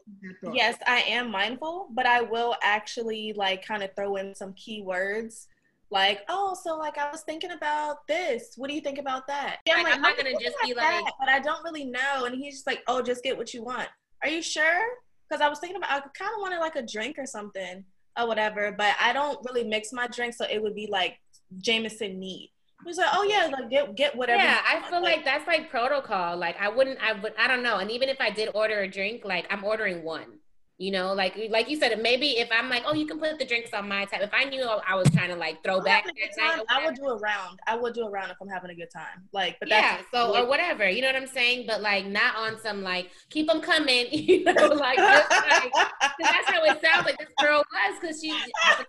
[0.52, 5.46] yes, I am mindful, but I will actually like kind of throw in some keywords.
[5.90, 8.54] Like, oh, so like I was thinking about this.
[8.56, 9.60] What do you think about that?
[9.66, 12.24] Yeah, Like, I'm not "Oh, gonna just be that," like- but I don't really know.
[12.24, 13.88] And he's just like, oh, just get what you want.
[14.22, 14.84] Are you sure?
[15.32, 17.84] Because I was thinking about, I kind of wanted like a drink or something
[18.20, 21.18] or whatever, but I don't really mix my drink, so it would be like
[21.56, 22.50] Jameson neat.
[22.84, 24.42] He's like, oh yeah, like get get whatever.
[24.42, 26.36] Yeah, I feel like that's like protocol.
[26.36, 27.78] Like I wouldn't, I would, I don't know.
[27.78, 30.38] And even if I did order a drink, like I'm ordering one.
[30.82, 33.44] You know, like like you said, maybe if I'm like, oh, you can put the
[33.44, 34.20] drinks on my tab.
[34.20, 36.56] If I knew I was trying to like throw I'm back having a good that
[36.56, 37.60] time, I would do a round.
[37.68, 39.22] I would do a round if I'm having a good time.
[39.32, 41.66] Like, but yeah, that's so or whatever, you know what I'm saying?
[41.68, 45.72] But like not on some like keep them coming, you know, like just like
[46.18, 48.88] that's how it sounds like this girl was because she like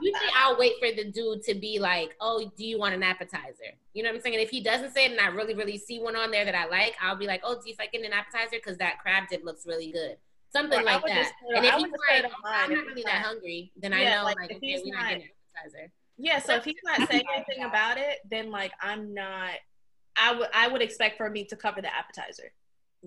[0.00, 3.74] usually I'll wait for the dude to be like, oh, do you want an appetizer?
[3.92, 4.36] You know what I'm saying?
[4.36, 6.54] And if he doesn't say it and I really really see one on there that
[6.54, 9.24] I like, I'll be like, oh, do you like getting an appetizer because that crab
[9.28, 10.16] dip looks really good.
[10.52, 11.14] Something Or like that.
[11.14, 13.72] just and if he's would just put it like, oh, I'm not really that hungry,
[13.76, 15.92] then I know like, like, okay, we're not not- getting an appetizer.
[16.18, 16.38] yeah.
[16.40, 19.52] So if he's not saying anything about it, then like I'm not.
[20.16, 22.52] I would I would expect for me to cover the appetizer.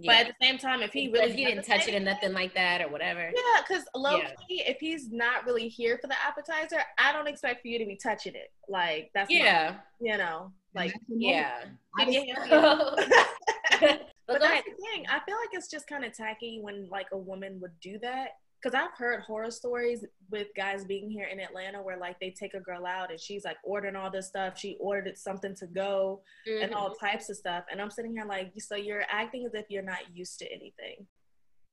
[0.04, 2.34] But at the same time, if he He really he didn't touch it or nothing
[2.34, 3.22] like that or whatever.
[3.34, 4.32] Yeah, because low Yeah.
[4.46, 7.86] key, if he's not really here for the appetizer, I don't expect for you to
[7.86, 8.52] be touching it.
[8.68, 9.76] Like that's my- Yeah.
[10.02, 11.64] you know, like Yeah.
[11.98, 14.64] keep your hand- but But that's ahead.
[14.68, 15.06] the thing.
[15.08, 18.30] I feel like it's just kind of tacky when like a woman would do that.
[18.64, 22.56] Cause I've heard horror stories with guys being here in Atlanta where like they take
[22.56, 24.58] a girl out and she's like ordering all this stuff.
[24.58, 26.76] She ordered something to go and Mhm.
[26.76, 27.66] all types of stuff.
[27.70, 31.06] And I'm sitting here like, so you're acting as if you're not used to anything.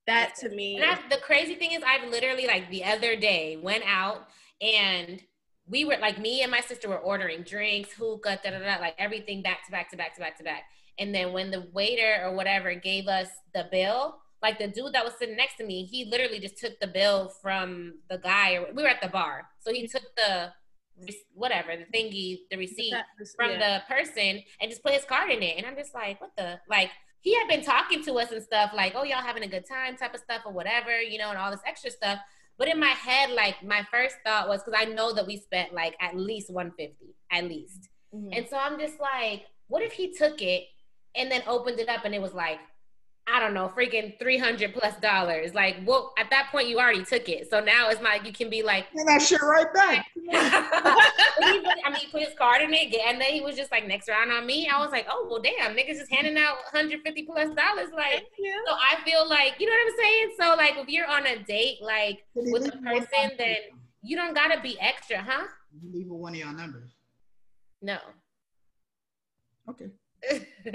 [0.07, 3.57] That to me, And I, the crazy thing is, I've literally like the other day
[3.57, 4.29] went out
[4.61, 5.23] and
[5.67, 8.97] we were like me and my sister were ordering drinks, hookah, da da da, like
[8.99, 10.65] everything back to back to back to back to back.
[10.99, 15.05] And then when the waiter or whatever gave us the bill, like the dude that
[15.05, 18.65] was sitting next to me, he literally just took the bill from the guy.
[18.75, 20.53] We were at the bar, so he took the
[21.35, 22.93] whatever the thingy, the receipt
[23.37, 23.81] from yeah.
[23.89, 25.57] the person and just put his card in it.
[25.57, 26.91] And I'm just like, what the like
[27.21, 29.97] he had been talking to us and stuff, like, oh y'all having a good time
[29.97, 32.19] type of stuff or whatever, you know, and all this extra stuff.
[32.59, 35.73] But in my head, like my first thought was because I know that we spent
[35.73, 37.89] like at least 150, at least.
[38.15, 38.37] Mhm.
[38.37, 40.65] And so I'm just like, what if he took it
[41.17, 42.59] and then opened it up and it was like
[43.29, 45.55] I don't know, freaking 300 plus dollars.
[45.55, 47.49] Like, well, at that point, you already took it.
[47.49, 50.07] So now it's not, you can be like, and that shit right back.
[50.33, 54.09] I mean, he put his card in it, and then he was just like, next
[54.09, 54.69] round on me.
[54.69, 57.91] I was like, oh, well, damn, niggas just handing out 150 plus dollars.
[57.95, 58.27] Like,
[58.67, 60.31] so I feel like, you know what I'm saying?
[60.41, 63.57] So, like, if you're on a date, like, with a person, then
[64.03, 65.47] you don't gotta be extra, huh?
[65.81, 66.91] You leave one of your numbers.
[67.81, 67.99] No.
[69.71, 69.91] Okay.
[70.65, 70.71] Uh,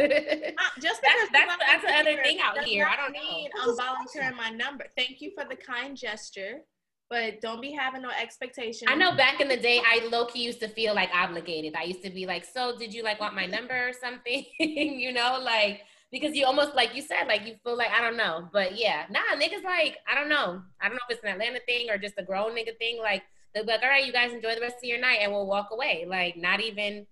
[0.82, 2.86] just because that's that's, that's another thing out here.
[2.86, 3.72] I don't mean know.
[3.72, 4.86] I'm volunteering my number.
[4.98, 6.60] Thank you for the kind gesture,
[7.10, 8.91] but don't be having no expectations.
[8.91, 11.74] I know back in the day, I low key used to feel like obligated.
[11.76, 15.14] I used to be like, "So, did you like want my number or something?" you
[15.14, 15.82] know, like
[16.12, 19.06] because you almost like you said, like you feel like I don't know, but yeah,
[19.10, 20.62] nah, niggas like I don't know.
[20.82, 23.00] I don't know if it's an Atlanta thing or just a grown nigga thing.
[23.00, 23.24] Like
[23.54, 25.48] they'll be like, "All right, you guys enjoy the rest of your night," and we'll
[25.48, 26.06] walk away.
[26.08, 27.08] Like not even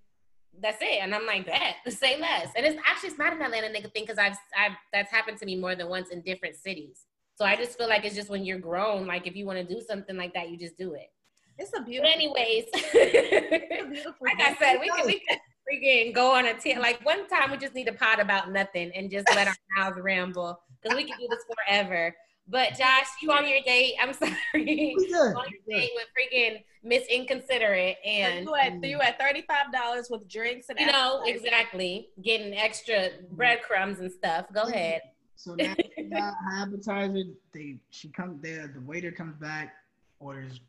[0.61, 0.99] that's it.
[1.01, 2.49] And I'm like, bet, say less.
[2.55, 5.45] And it's actually it's not an Atlanta nigga thing because I've I've that's happened to
[5.45, 7.05] me more than once in different cities.
[7.35, 9.73] So I just feel like it's just when you're grown, like if you want to
[9.73, 11.11] do something like that, you just do it.
[11.57, 12.09] It's a beautiful.
[12.09, 12.65] But anyways,
[13.91, 15.37] beautiful like I said, we can we can
[15.69, 16.79] freaking go on a tear.
[16.79, 19.97] Like one time, we just need to pot about nothing and just let our mouths
[20.01, 22.15] ramble because we can do this forever.
[22.47, 23.95] But Josh, you on your date?
[24.01, 24.95] I'm sorry.
[24.95, 30.07] on your date with freaking Miss Inconsiderate, and you at you at thirty five dollars
[30.09, 34.45] with drinks and you know exactly getting extra breadcrumbs and stuff.
[34.53, 35.01] Go ahead.
[35.35, 37.23] So now, appetizer,
[37.53, 38.71] they she comes there.
[38.73, 39.73] The waiter comes back,
[40.19, 40.61] orders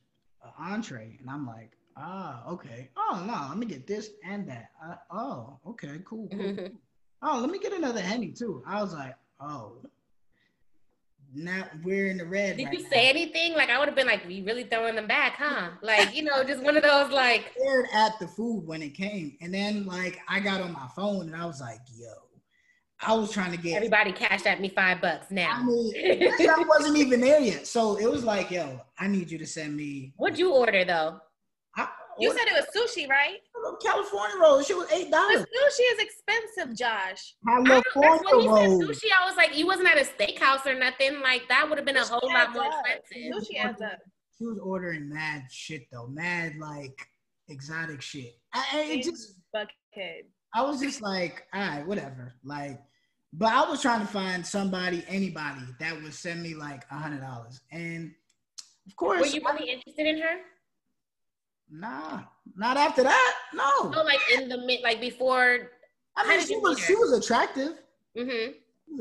[0.42, 2.88] an entree, and I'm like, ah, okay.
[2.96, 4.70] Oh no, let me get this and that.
[4.84, 6.28] Uh, oh, okay, cool.
[6.32, 6.68] cool.
[7.22, 8.62] oh, let me get another henny too.
[8.66, 9.78] I was like, oh,
[11.34, 12.56] now we're in the red.
[12.56, 12.88] Did right you now.
[12.90, 13.54] say anything?
[13.54, 16.44] Like I would have been like, "You really throwing them back, huh?" Like you know,
[16.44, 17.52] just one of those like.
[17.58, 21.26] Stared at the food when it came, and then like I got on my phone
[21.26, 22.08] and I was like, "Yo."
[22.98, 25.50] I was trying to get everybody cashed at me five bucks now.
[25.52, 25.92] I mean,
[26.48, 29.76] I wasn't even there yet, so it was like, "Yo, I need you to send
[29.76, 31.20] me." What'd you order though?
[32.18, 33.38] I, you said it was sushi, right?
[33.82, 34.66] California rolls.
[34.66, 35.40] She was eight dollars.
[35.40, 37.34] Sushi is expensive, Josh.
[37.46, 38.82] California roll.
[38.82, 41.20] Sushi, I was like, you wasn't at a steakhouse or nothing.
[41.20, 43.48] Like that would have been a whole lot more expensive.
[43.48, 43.98] Sushi adds up.
[44.38, 46.98] She was ordering mad shit though, mad like
[47.48, 48.38] exotic shit.
[48.52, 50.24] I, it just buckhead.
[50.54, 52.34] I was just like, all right, whatever.
[52.44, 52.80] Like,
[53.32, 57.20] but I was trying to find somebody, anybody that would send me like a hundred
[57.20, 58.12] dollars, and
[58.86, 60.36] of course, were you really I, interested in her?
[61.70, 62.20] Nah,
[62.54, 63.34] not after that.
[63.54, 63.90] No.
[63.90, 65.70] No, like in the mid, like before.
[66.16, 67.78] I mean, she was she was attractive.
[68.16, 68.52] Mm-hmm.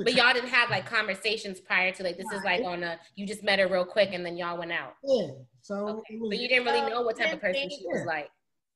[0.04, 3.28] But y'all didn't have like conversations prior to like this is like on a you
[3.28, 4.96] just met her real quick and then y'all went out.
[5.04, 5.28] Yeah.
[5.62, 6.18] So, okay.
[6.18, 8.30] was, so you didn't really know what type of person she was like.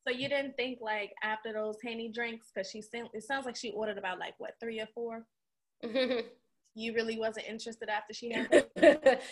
[0.08, 3.56] So you didn't think like after those henny drinks because she sent it sounds like
[3.56, 5.26] she ordered about like what three or 4
[6.80, 8.48] you really wasn't interested after she had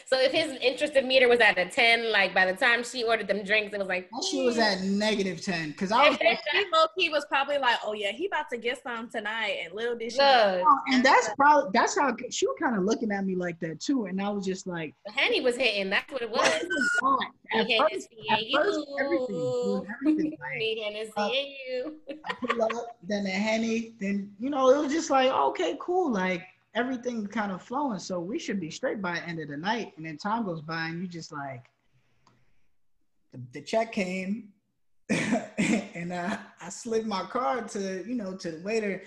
[0.06, 3.28] so if his interested meter was at a 10 like by the time she ordered
[3.28, 6.40] them drinks it was like she was at negative 10 because i was like,
[6.98, 10.12] he was probably like oh yeah he about to get some tonight and little did
[10.12, 10.64] she know.
[10.92, 14.06] and that's probably that's how she was kind of looking at me like that too
[14.06, 16.40] and i was just like the henny was hitting that's what it was.
[17.54, 20.38] at first, at first, everything, everything
[21.18, 21.30] like, uh,
[22.26, 26.12] I pull up, then the henny then you know it was just like okay cool
[26.12, 26.44] like
[26.78, 28.00] everything kind of flowing.
[28.00, 29.94] So we should be straight by the end of the night.
[29.98, 31.66] And then time goes by and you just like,
[33.34, 34.50] the, the check came
[35.10, 39.02] and uh, I slid my card to, you know, to the waiter.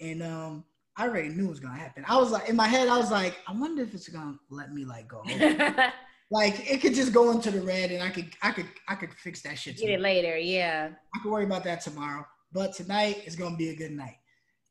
[0.00, 0.64] And um,
[0.96, 2.04] I already knew it was gonna happen.
[2.08, 4.72] I was like, in my head, I was like, I wonder if it's gonna let
[4.72, 5.22] me like go.
[6.30, 9.12] like it could just go into the red and I could, I could, I could
[9.12, 9.76] fix that shit.
[9.76, 10.90] Get it later, yeah.
[11.14, 12.24] I could worry about that tomorrow.
[12.52, 14.16] But tonight is gonna be a good night.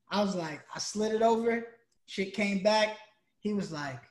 [0.10, 1.68] I was like, I slid it over
[2.06, 2.98] shit came back,
[3.40, 4.02] he was like,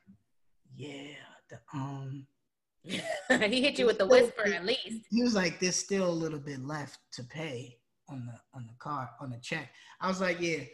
[0.77, 1.15] "Yeah,
[1.49, 2.27] the um."
[2.85, 5.07] he hit you with the whisper at least.
[5.11, 7.79] He was like, "There's still a little bit left to pay
[8.09, 9.71] on the on the card on the check."
[10.01, 10.65] I was like, "Yeah,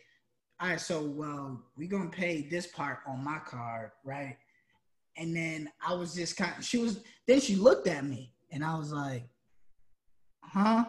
[0.60, 0.80] all right.
[0.80, 4.36] So well, we're gonna pay this part on my card, right?"
[5.16, 6.52] And then I was just kind.
[6.58, 7.00] Of, she was.
[7.26, 9.28] Then she looked at me, and I was like,
[10.42, 10.84] "Huh?"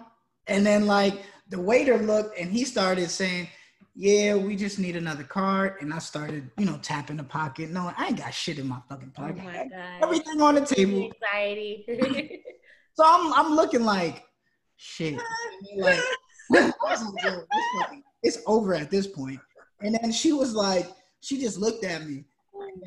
[0.48, 3.48] And then like the waiter looked, and he started saying,
[4.02, 5.76] yeah, we just need another card.
[5.82, 7.70] And I started, you know, tapping the pocket.
[7.70, 9.42] No, I ain't got shit in my fucking oh pocket.
[9.42, 10.04] Oh my God.
[10.04, 11.12] Everything on the table.
[11.34, 11.86] Anxiety.
[12.94, 14.24] so I'm I'm looking like
[14.78, 15.20] shit.
[15.76, 16.00] like
[18.24, 19.42] it's over at this point.
[19.82, 20.88] And then she was like,
[21.20, 22.24] she just looked at me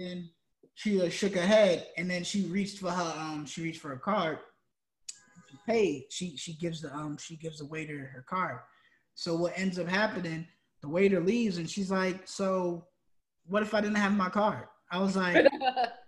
[0.01, 0.31] and
[0.77, 3.91] she uh, shook her head and then she reached for her um she reached for
[3.91, 4.39] her card.
[5.51, 6.05] She paid.
[6.09, 8.61] She she gives the um she gives the waiter her card.
[9.15, 10.47] So what ends up happening
[10.83, 12.87] the waiter leaves and she's like, So
[13.47, 14.67] what if I didn't have my card?
[14.91, 15.47] I was like,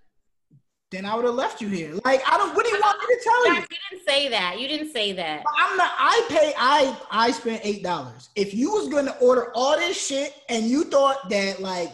[0.91, 1.95] then I would have left you here.
[2.05, 2.55] Like, I don't.
[2.55, 3.55] What do you want me to tell you?
[3.55, 4.61] You didn't say that.
[4.61, 5.43] You didn't say that.
[5.59, 5.93] I'm not.
[5.99, 6.53] I pay.
[6.59, 8.29] I I spent eight dollars.
[8.37, 11.91] If you was gonna order all this shit and you thought that like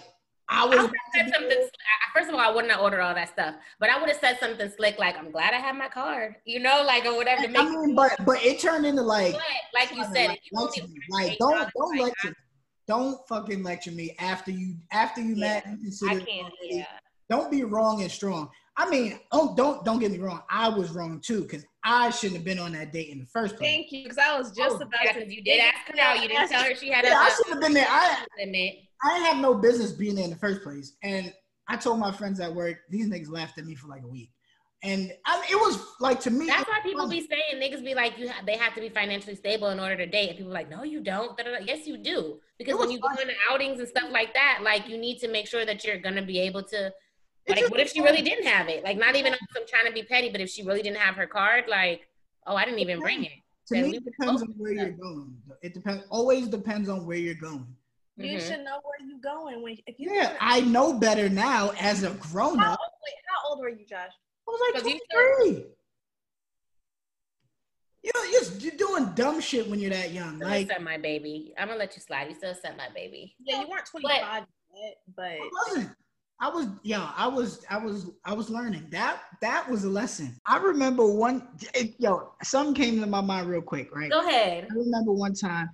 [0.49, 1.59] I I was, would have said something.
[1.59, 1.73] slick.
[2.13, 4.39] First of all, I wouldn't have ordered all that stuff, but I would have said
[4.41, 7.43] something slick like, "I'm glad I have my card," you know, like or whatever.
[7.43, 10.41] To make I mean, but but it turned into like, but like you said, if
[10.51, 10.99] you lecture only me.
[11.13, 12.37] ordered like don't $8, don't like, lecture,
[12.91, 15.67] don't fucking lecture me after you after you Yeah, met.
[15.67, 16.53] You I consider it can't.
[16.63, 16.85] Yeah.
[17.31, 18.51] Don't be wrong and strong.
[18.77, 20.43] I mean, don't don't don't get me wrong.
[20.51, 23.57] I was wrong too because I shouldn't have been on that date in the first
[23.57, 23.71] place.
[23.71, 25.33] Thank you, because I was just Oh, about to.
[25.33, 26.21] you did ask her out.
[26.21, 27.87] You didn't tell her she had a, Yeah, I a should have been there.
[27.89, 28.25] I.
[29.03, 30.97] I have no business being there in the first place.
[31.03, 31.33] And
[31.69, 34.31] I told my friends at work, these niggas laughed at me for like a week.
[34.83, 36.47] And I it was like to me.
[36.47, 37.21] That's why people funny.
[37.21, 38.31] be saying niggas be like you.
[38.31, 40.71] Ha- they have to be financially stable in order to date, and people are like,
[40.71, 41.37] no, you don't.
[41.37, 41.65] Da, da, da.
[41.65, 42.41] Yes, you do.
[42.59, 43.25] Because when was you go funny.
[43.25, 46.23] on outings and stuff like that, like you need to make sure that you're gonna
[46.23, 46.93] be able to.
[47.47, 48.83] Like, just what if she really didn't have it?
[48.83, 51.27] Like, not even I'm trying to be petty, but if she really didn't have her
[51.27, 52.09] card, like,
[52.47, 53.33] oh, I didn't even bring it.
[53.67, 55.37] To then me, it depends on where you're going.
[55.63, 56.05] It depends.
[56.11, 57.67] Always depends on where you're going.
[58.17, 58.41] You Mhm.
[58.49, 60.11] should know where you're going when if you.
[60.13, 62.81] Yeah, I know better now as a grown How up.
[62.81, 64.13] old, wait, how old were you, Josh?
[64.51, 64.99] I was like 'Cause you
[65.53, 65.67] 23.
[68.03, 70.37] You know, you're, you're doing dumb shit when you're that young.
[70.37, 71.55] Still Like, accept my baby.
[71.59, 72.29] I'm gonna let you slide.
[72.29, 73.37] You still accept my baby.
[73.45, 74.45] Yeah, you weren't 25
[74.75, 75.91] yet, but I wasn't.
[76.43, 78.89] I was, yo, I was, I was, I was learning.
[78.91, 80.35] That that was a lesson.
[80.47, 84.11] I remember one, it- yo, something came to my mind real quick, right?
[84.11, 84.67] Go ahead.
[84.71, 85.69] I remember one time,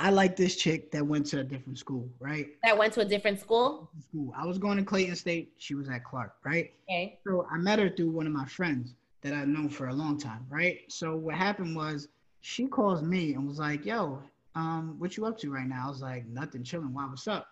[0.00, 2.48] I like this chick that went to a different school, right?
[2.64, 3.90] That went to a different school.
[4.08, 4.32] School.
[4.34, 5.52] I was going to Clayton State.
[5.58, 6.72] She was at Clark, right?
[6.88, 7.18] Okay.
[7.26, 10.18] So I met her through one of my friends that I've known for a long
[10.18, 10.80] time, right?
[10.88, 12.08] So what happened was
[12.40, 14.22] she calls me and was like, "Yo,
[14.54, 16.94] um, what you up to right now?" I was like, "Nothing, chilling.
[16.94, 17.04] Why?
[17.04, 17.48] What's up?"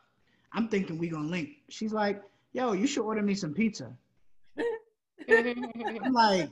[0.54, 1.50] I'm thinking we gonna link.
[1.68, 2.22] She's like,
[2.54, 3.92] "Yo, you should order me some pizza."
[5.28, 6.48] I'm like,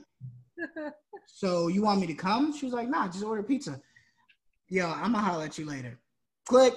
[1.25, 3.81] "So you want me to come?" She was like, "Nah, just order pizza."
[4.69, 5.97] Yo, I'm gonna holler at you later.
[6.45, 6.73] Click.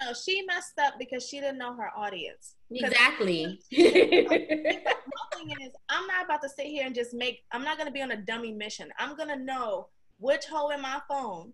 [0.00, 2.56] no, she messed up because she didn't know her audience.
[2.70, 3.60] exactly.
[3.72, 7.44] My thing is, I'm not about to sit here and just make.
[7.52, 8.88] I'm not gonna be on a dummy mission.
[8.98, 9.88] I'm gonna know
[10.18, 11.52] which hoe in my phone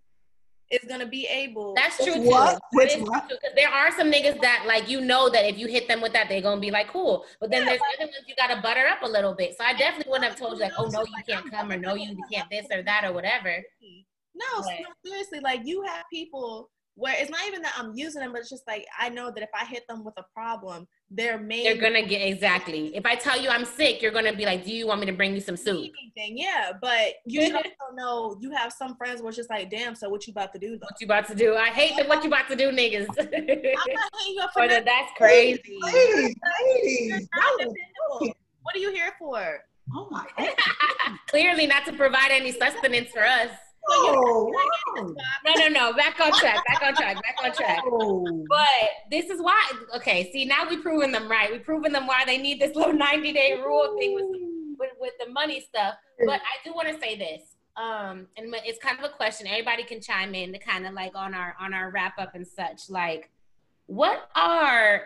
[0.70, 1.74] is gonna be able.
[1.74, 2.22] That's true too.
[2.22, 2.58] What?
[2.72, 3.30] Which is true what?
[3.54, 6.30] there are some niggas that like you know that if you hit them with that,
[6.30, 7.26] they're gonna be like cool.
[7.38, 9.58] But then Yeah, there's other ones you gotta butter up a little bit.
[9.58, 11.94] So I definitely wouldn't have told you like, oh no, you can't come or no,
[11.94, 13.62] you can't this or that or whatever.
[14.34, 14.80] No, Right.
[14.82, 18.40] no, seriously, like you have people where it's not even that I'm using them, but
[18.40, 21.66] it's just like I know that if I hit them with a problem, they're made
[21.66, 22.94] They're gonna get exactly.
[22.94, 25.12] If I tell you I'm sick, you're gonna be like, do you want me to
[25.12, 25.90] bring you some soup?
[26.16, 26.38] anything.
[26.38, 29.94] Yeah, but you should also know you have some friends where it's just like, damn,
[29.96, 30.86] so what you about to do though?
[30.90, 31.56] What you about to do?
[31.56, 33.06] I hate the what you about to do, niggas.
[33.08, 34.84] I'm not hitting you up for or the, nothing.
[34.86, 35.78] that's crazy.
[35.82, 37.10] Ladies, You're ladies.
[37.10, 37.74] not that was-
[38.20, 38.36] dependable.
[38.62, 39.58] What are you here for?
[39.94, 40.24] Oh my.
[41.28, 43.50] Clearly not to provide any sustenance for us.
[43.88, 44.52] Oh,
[45.44, 45.92] No, no, no.
[45.92, 46.64] Back on track.
[46.66, 47.16] Back on track.
[47.22, 47.82] Back on track.
[47.86, 48.24] wow.
[48.48, 49.70] But this is why.
[49.96, 51.50] Okay, see now we're proving them right.
[51.50, 54.24] We're proving them why they need this little ninety day rule thing with,
[54.78, 55.94] with with the money stuff.
[56.24, 57.42] But I do want to say this.
[57.76, 59.46] Um, and it's kind of a question.
[59.48, 62.46] Everybody can chime in to kind of like on our on our wrap up and
[62.46, 62.88] such.
[62.88, 63.30] Like,
[63.86, 65.02] what are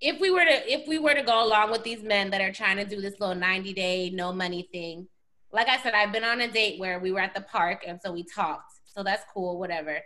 [0.00, 2.52] if we were to if we were to go along with these men that are
[2.52, 5.08] trying to do this little ninety day no money thing?
[5.54, 8.00] Like I said, I've been on a date where we were at the park and
[8.02, 8.72] so we talked.
[8.84, 10.00] So that's cool, whatever.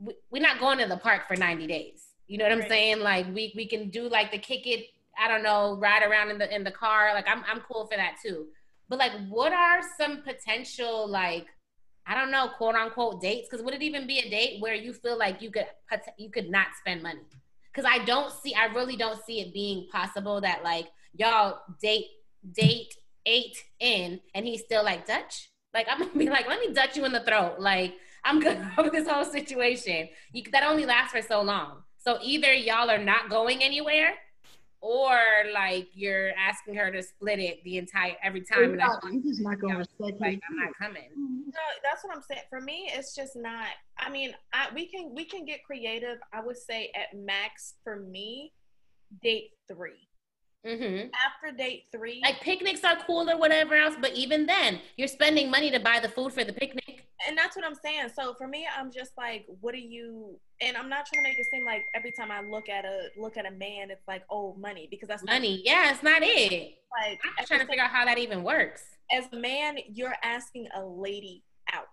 [0.00, 2.06] We, we're not going to the park for 90 days.
[2.26, 3.00] You know what I'm saying?
[3.00, 4.86] Like we we can do like the kick it,
[5.18, 7.12] I don't know, ride around in the in the car.
[7.12, 8.46] Like I'm I'm cool for that too.
[8.88, 11.46] But like what are some potential like
[12.06, 13.48] I don't know, quote unquote dates?
[13.50, 15.66] Because would it even be a date where you feel like you could
[16.16, 17.26] you could not spend money?
[17.70, 22.06] Because I don't see, I really don't see it being possible that like y'all date
[22.52, 22.94] date
[23.28, 25.50] eight in and he's still like Dutch.
[25.74, 27.56] Like I'm gonna be like, let me Dutch you in the throat.
[27.58, 30.08] Like I'm good with this whole situation.
[30.32, 31.82] You, that only lasts for so long.
[31.98, 34.14] So either y'all are not going anywhere,
[34.80, 35.18] or
[35.52, 38.60] like you're asking her to split it the entire every time.
[38.60, 40.40] You're And I, not- you're just not gonna respect like.
[40.48, 41.10] I'm not coming.
[41.12, 41.50] Mm-hmm.
[41.50, 42.42] No, that's what I'm saying.
[42.48, 43.66] For me, it's just not.
[43.98, 46.18] I mean, I, we can we can get creative.
[46.32, 48.52] I would say at max for me,
[49.22, 50.07] date three.
[50.64, 55.08] Hmm After date three, Like picnics are cool or whatever else, but even then, you're
[55.08, 57.06] spending money to buy the food for the picnic.
[57.26, 58.08] and that's what I'm saying.
[58.14, 60.38] So for me, I'm just like, what do you?
[60.60, 63.08] And I'm not trying to make it seem like every time I look at a
[63.16, 66.22] look at a man, it's like, oh, money, because that's not- Money, yeah, it's not
[66.22, 66.74] it.
[67.00, 68.82] like I'm trying to figure out how that even works.
[69.12, 71.86] as a man, you're asking a lady out.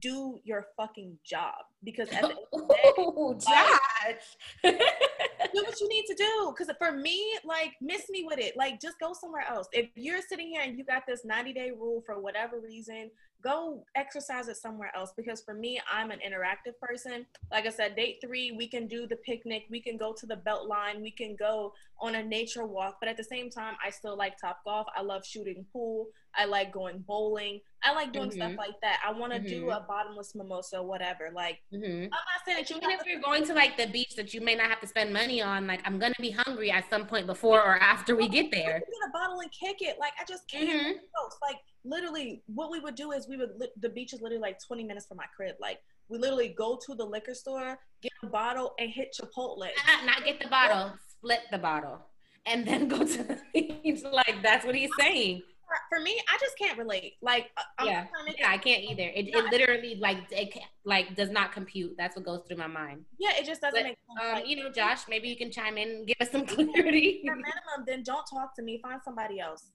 [0.00, 4.74] Do your fucking job because at the end of the day, Oh, Josh.
[5.54, 6.54] do what you need to do.
[6.56, 8.56] Because for me, like, miss me with it.
[8.56, 9.68] Like, just go somewhere else.
[9.72, 13.10] If you're sitting here and you got this 90 day rule for whatever reason,
[13.44, 15.12] go exercise it somewhere else.
[15.16, 17.26] Because for me, I'm an interactive person.
[17.52, 20.36] Like I said, date three, we can do the picnic, we can go to the
[20.36, 22.96] belt line, we can go on a nature walk.
[23.00, 24.86] But at the same time, I still like top golf.
[24.96, 26.08] I love shooting pool.
[26.36, 27.60] I like going bowling.
[27.82, 28.38] I like doing mm-hmm.
[28.38, 29.00] stuff like that.
[29.06, 29.66] I want to mm-hmm.
[29.66, 31.30] do a bottomless mimosa, whatever.
[31.34, 32.04] Like, mm-hmm.
[32.04, 34.40] I'm not saying that you even if you're going to like the beach that you
[34.40, 35.66] may not have to spend money on.
[35.66, 38.82] Like, I'm gonna be hungry at some point before or after we get there.
[38.94, 39.98] Get a bottle and kick it.
[39.98, 40.98] Like, I just can't.
[41.32, 41.52] Mm-hmm.
[41.52, 43.50] Like, literally, what we would do is we would
[43.80, 45.56] the beach is literally like 20 minutes from my crib.
[45.60, 49.58] Like, we literally go to the liquor store, get a bottle, and hit Chipotle.
[49.58, 51.98] Not, not get the bottle, split the bottle,
[52.46, 54.02] and then go to the beach.
[54.04, 55.42] Like, that's what he's saying
[55.88, 57.14] for me, I just can't relate.
[57.22, 58.06] Like, uh, I'm yeah,
[58.38, 59.10] yeah, I can't either.
[59.14, 61.94] It, it literally like it like does not compute.
[61.96, 63.04] That's what goes through my mind.
[63.18, 64.20] Yeah, it just doesn't but, make sense.
[64.22, 67.22] Um, like, you know, Josh, maybe you can chime in and give us some clarity.
[67.24, 68.80] For minimum, then don't talk to me.
[68.82, 69.70] Find somebody else.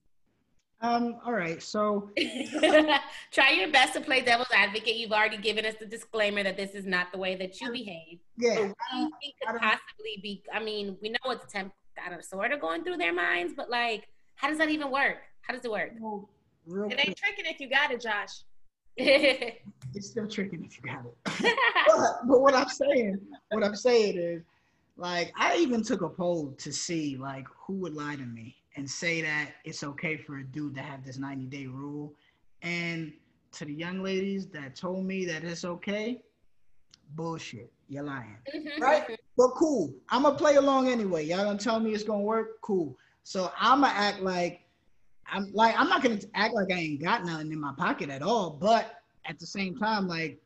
[0.81, 1.17] Um.
[1.25, 1.61] All right.
[1.61, 2.09] So
[3.31, 4.95] try your best to play devil's advocate.
[4.95, 8.19] You've already given us the disclaimer that this is not the way that you behave.
[8.37, 8.55] Yeah.
[8.55, 10.43] So what you think could possibly be?
[10.53, 13.69] I mean, we know it's temp kind of sort of going through their minds, but
[13.69, 15.17] like, how does that even work?
[15.41, 15.91] How does it work?
[15.99, 16.29] Well,
[16.65, 18.43] it ain't tricking if you got it, Josh.
[18.97, 21.55] it's still tricking if you got it.
[21.87, 23.19] but, but what I'm saying,
[23.51, 24.43] what I'm saying is,
[24.97, 28.89] like, I even took a poll to see like who would lie to me and
[28.89, 32.13] say that it's okay for a dude to have this 90 day rule.
[32.61, 33.13] And
[33.53, 36.21] to the young ladies that told me that it's okay,
[37.15, 37.71] bullshit.
[37.87, 38.37] You're lying.
[38.53, 38.81] Mm-hmm.
[38.81, 39.19] Right?
[39.35, 39.93] But cool.
[40.09, 41.25] I'm gonna play along anyway.
[41.25, 42.61] Y'all gonna tell me it's gonna work?
[42.61, 42.95] Cool.
[43.23, 44.61] So I'm gonna act like
[45.31, 48.21] I'm like I'm not gonna act like I ain't got nothing in my pocket at
[48.21, 50.39] all, but at the same time, like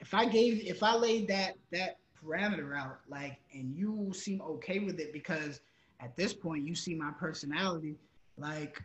[0.00, 4.78] if I gave if I laid that that parameter out, like and you seem okay
[4.80, 5.60] with it because
[6.04, 7.96] at this point you see my personality,
[8.36, 8.80] like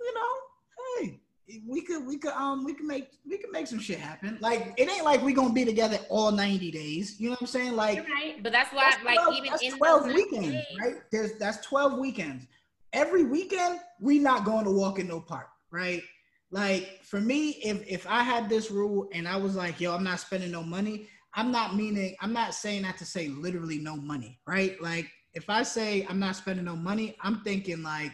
[0.00, 1.20] you know, hey,
[1.66, 4.38] we could we could um we can make we can make some shit happen.
[4.40, 7.20] Like it ain't like we gonna be together all 90 days.
[7.20, 7.76] You know what I'm saying?
[7.76, 10.64] Like You're right, but that's why that's 12, like even in 12 weekends, days.
[10.80, 10.94] right?
[11.10, 12.46] There's that's 12 weekends
[12.92, 16.02] every weekend we not going to walk in no park, right?
[16.50, 20.04] Like for me, if if I had this rule and I was like, yo, I'm
[20.04, 23.96] not spending no money, I'm not meaning I'm not saying that to say literally no
[23.96, 24.80] money, right?
[24.80, 28.12] Like if I say I'm not spending no money, I'm thinking like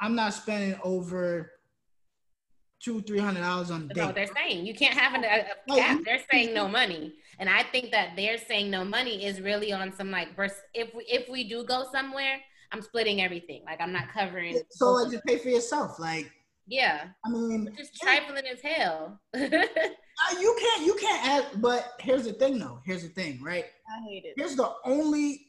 [0.00, 1.52] I'm not spending over
[2.82, 3.96] two, three hundred dollars on a date.
[3.98, 6.00] No, they're saying you can't have a, a cap.
[6.06, 9.92] They're saying no money, and I think that they're saying no money is really on
[9.92, 10.28] some like
[10.72, 12.40] if we if we do go somewhere,
[12.72, 13.62] I'm splitting everything.
[13.66, 14.58] Like I'm not covering.
[14.70, 15.98] So like just pay for yourself.
[15.98, 16.32] Like
[16.66, 17.08] yeah.
[17.24, 19.20] I mean, just trifling as hell.
[19.34, 19.38] uh,
[20.40, 20.86] you can't.
[20.86, 21.60] You can't add.
[21.60, 22.80] But here's the thing, though.
[22.86, 23.66] Here's the thing, right?
[23.88, 24.34] I hate it.
[24.36, 25.46] Here's the only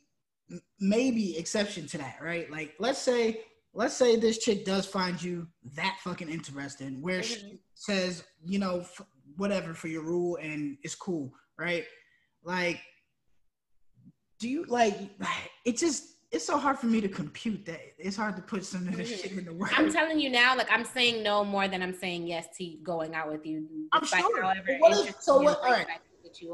[0.79, 2.49] maybe exception to that, right?
[2.51, 3.41] Like let's say
[3.73, 7.47] let's say this chick does find you that fucking interesting, where mm-hmm.
[7.49, 9.01] she says, you know, f-
[9.37, 11.85] whatever for your rule and it's cool, right?
[12.43, 12.81] Like,
[14.39, 14.97] do you like?
[15.65, 17.81] It just it's so hard for me to compute that.
[17.97, 19.21] It's hard to put some of this mm-hmm.
[19.21, 19.73] shit in the words.
[19.75, 23.15] I'm telling you now, like I'm saying no more than I'm saying yes to going
[23.15, 23.67] out with you.
[23.91, 24.43] I'm sure.
[24.43, 25.59] What if, so what?
[25.59, 25.87] All right.
[25.87, 26.01] That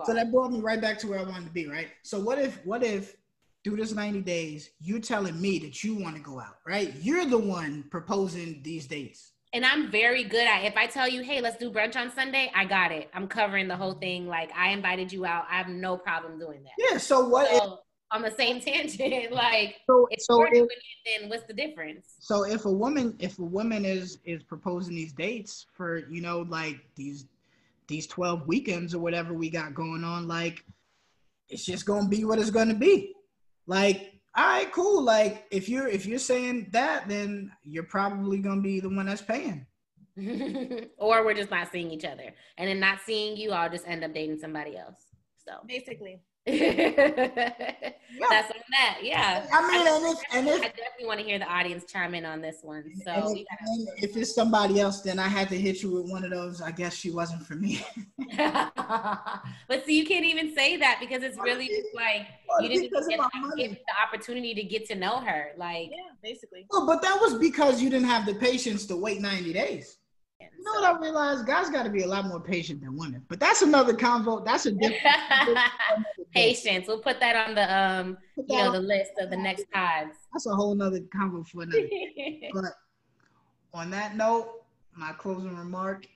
[0.06, 1.68] so that brought me right back to where I wanted to be.
[1.68, 1.88] Right.
[2.04, 2.64] So what if?
[2.66, 3.16] What if?
[3.64, 6.94] Through this 90 days, you're telling me that you want to go out, right?
[7.02, 9.32] You're the one proposing these dates.
[9.54, 12.52] And I'm very good at if I tell you, hey, let's do brunch on Sunday,
[12.56, 13.10] I got it.
[13.14, 14.28] I'm covering the whole thing.
[14.28, 15.46] Like I invited you out.
[15.50, 16.72] I have no problem doing that.
[16.78, 16.98] Yeah.
[16.98, 17.80] So what so, if
[18.14, 19.32] on the same tangent.
[19.32, 20.68] like, so, so if,
[21.06, 22.16] then what's the difference?
[22.20, 26.46] So if a woman, if a woman is is proposing these dates for you know
[26.48, 27.26] like these
[27.88, 30.64] these twelve weekends or whatever we got going on, like
[31.50, 33.14] it's just gonna be what it's gonna be.
[33.68, 35.02] Like, all right, cool.
[35.04, 39.22] Like if you're if you're saying that, then you're probably gonna be the one that's
[39.22, 39.66] paying.
[40.98, 44.04] or we're just not seeing each other, and then not seeing you, I'll just end
[44.04, 45.08] up dating somebody else.
[45.38, 46.22] So basically.
[46.46, 46.60] That's
[48.52, 49.00] on that.
[49.02, 49.46] Yeah.
[49.54, 52.14] I mean, I, and if, and if, I definitely want to hear the audience chime
[52.16, 52.84] in on this one.
[53.06, 56.12] So, and if, and if, it's somebody else, then I had to hit you with
[56.12, 56.62] one of those.
[56.62, 57.82] I guess she wasn't for me.
[58.38, 62.28] but see, you can't even say that because it's really just like
[62.60, 63.22] you didn't get,
[63.56, 65.52] get the opportunity to get to know her.
[65.58, 66.66] Like, yeah, basically.
[66.72, 70.00] Well, but that was because you didn't have the patience to wait 90 days.
[70.58, 71.46] You know what I realized?
[71.46, 73.24] Guys got to be a lot more patient than women.
[73.28, 74.44] But that's another convo.
[74.46, 74.98] That's a different.
[76.34, 76.88] Patience.
[76.88, 80.16] We'll put that on the um, you know, the list of the next pods.
[80.32, 81.88] That's a whole nother convo for another.
[82.54, 82.66] but
[83.74, 84.64] on that note,
[84.96, 86.08] my closing remark,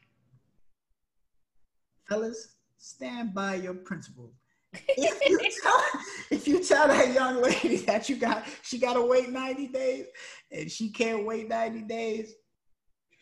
[2.08, 4.34] fellas, stand by your principles.
[4.74, 5.84] if, you tell,
[6.30, 10.06] if you tell that young lady that you got she gotta wait 90 days
[10.52, 12.34] and she can't wait 90 days,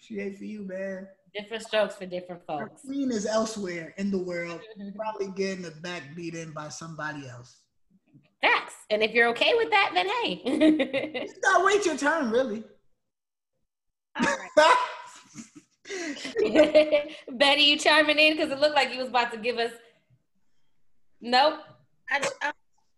[0.06, 1.08] she ain't for you, man.
[1.34, 2.82] Different strokes for different Her folks.
[2.82, 4.62] queen is elsewhere in the world,
[4.96, 7.58] probably getting the back beat in by somebody else.
[8.42, 8.76] Facts.
[8.90, 10.42] And if you're okay with that, then hey.
[11.26, 12.64] You gotta wait your turn, really.
[14.18, 14.26] All
[14.58, 14.78] right.
[17.32, 19.72] Betty, you chiming in because it looked like you was about to give us.
[21.22, 21.60] Nope.
[22.10, 22.52] I, I,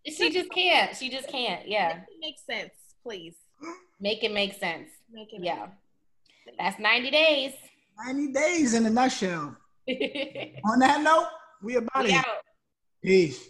[0.05, 0.95] She just can't.
[0.95, 1.67] She just can't.
[1.67, 1.87] Yeah.
[1.87, 3.35] Make it make sense, please.
[3.99, 4.89] Make it make sense.
[5.11, 5.43] Make it.
[5.43, 5.67] Yeah.
[6.57, 7.53] That's 90 days.
[8.05, 9.55] 90 days in a nutshell.
[9.89, 11.27] On that note,
[11.61, 12.25] we about it.
[13.03, 13.49] Peace.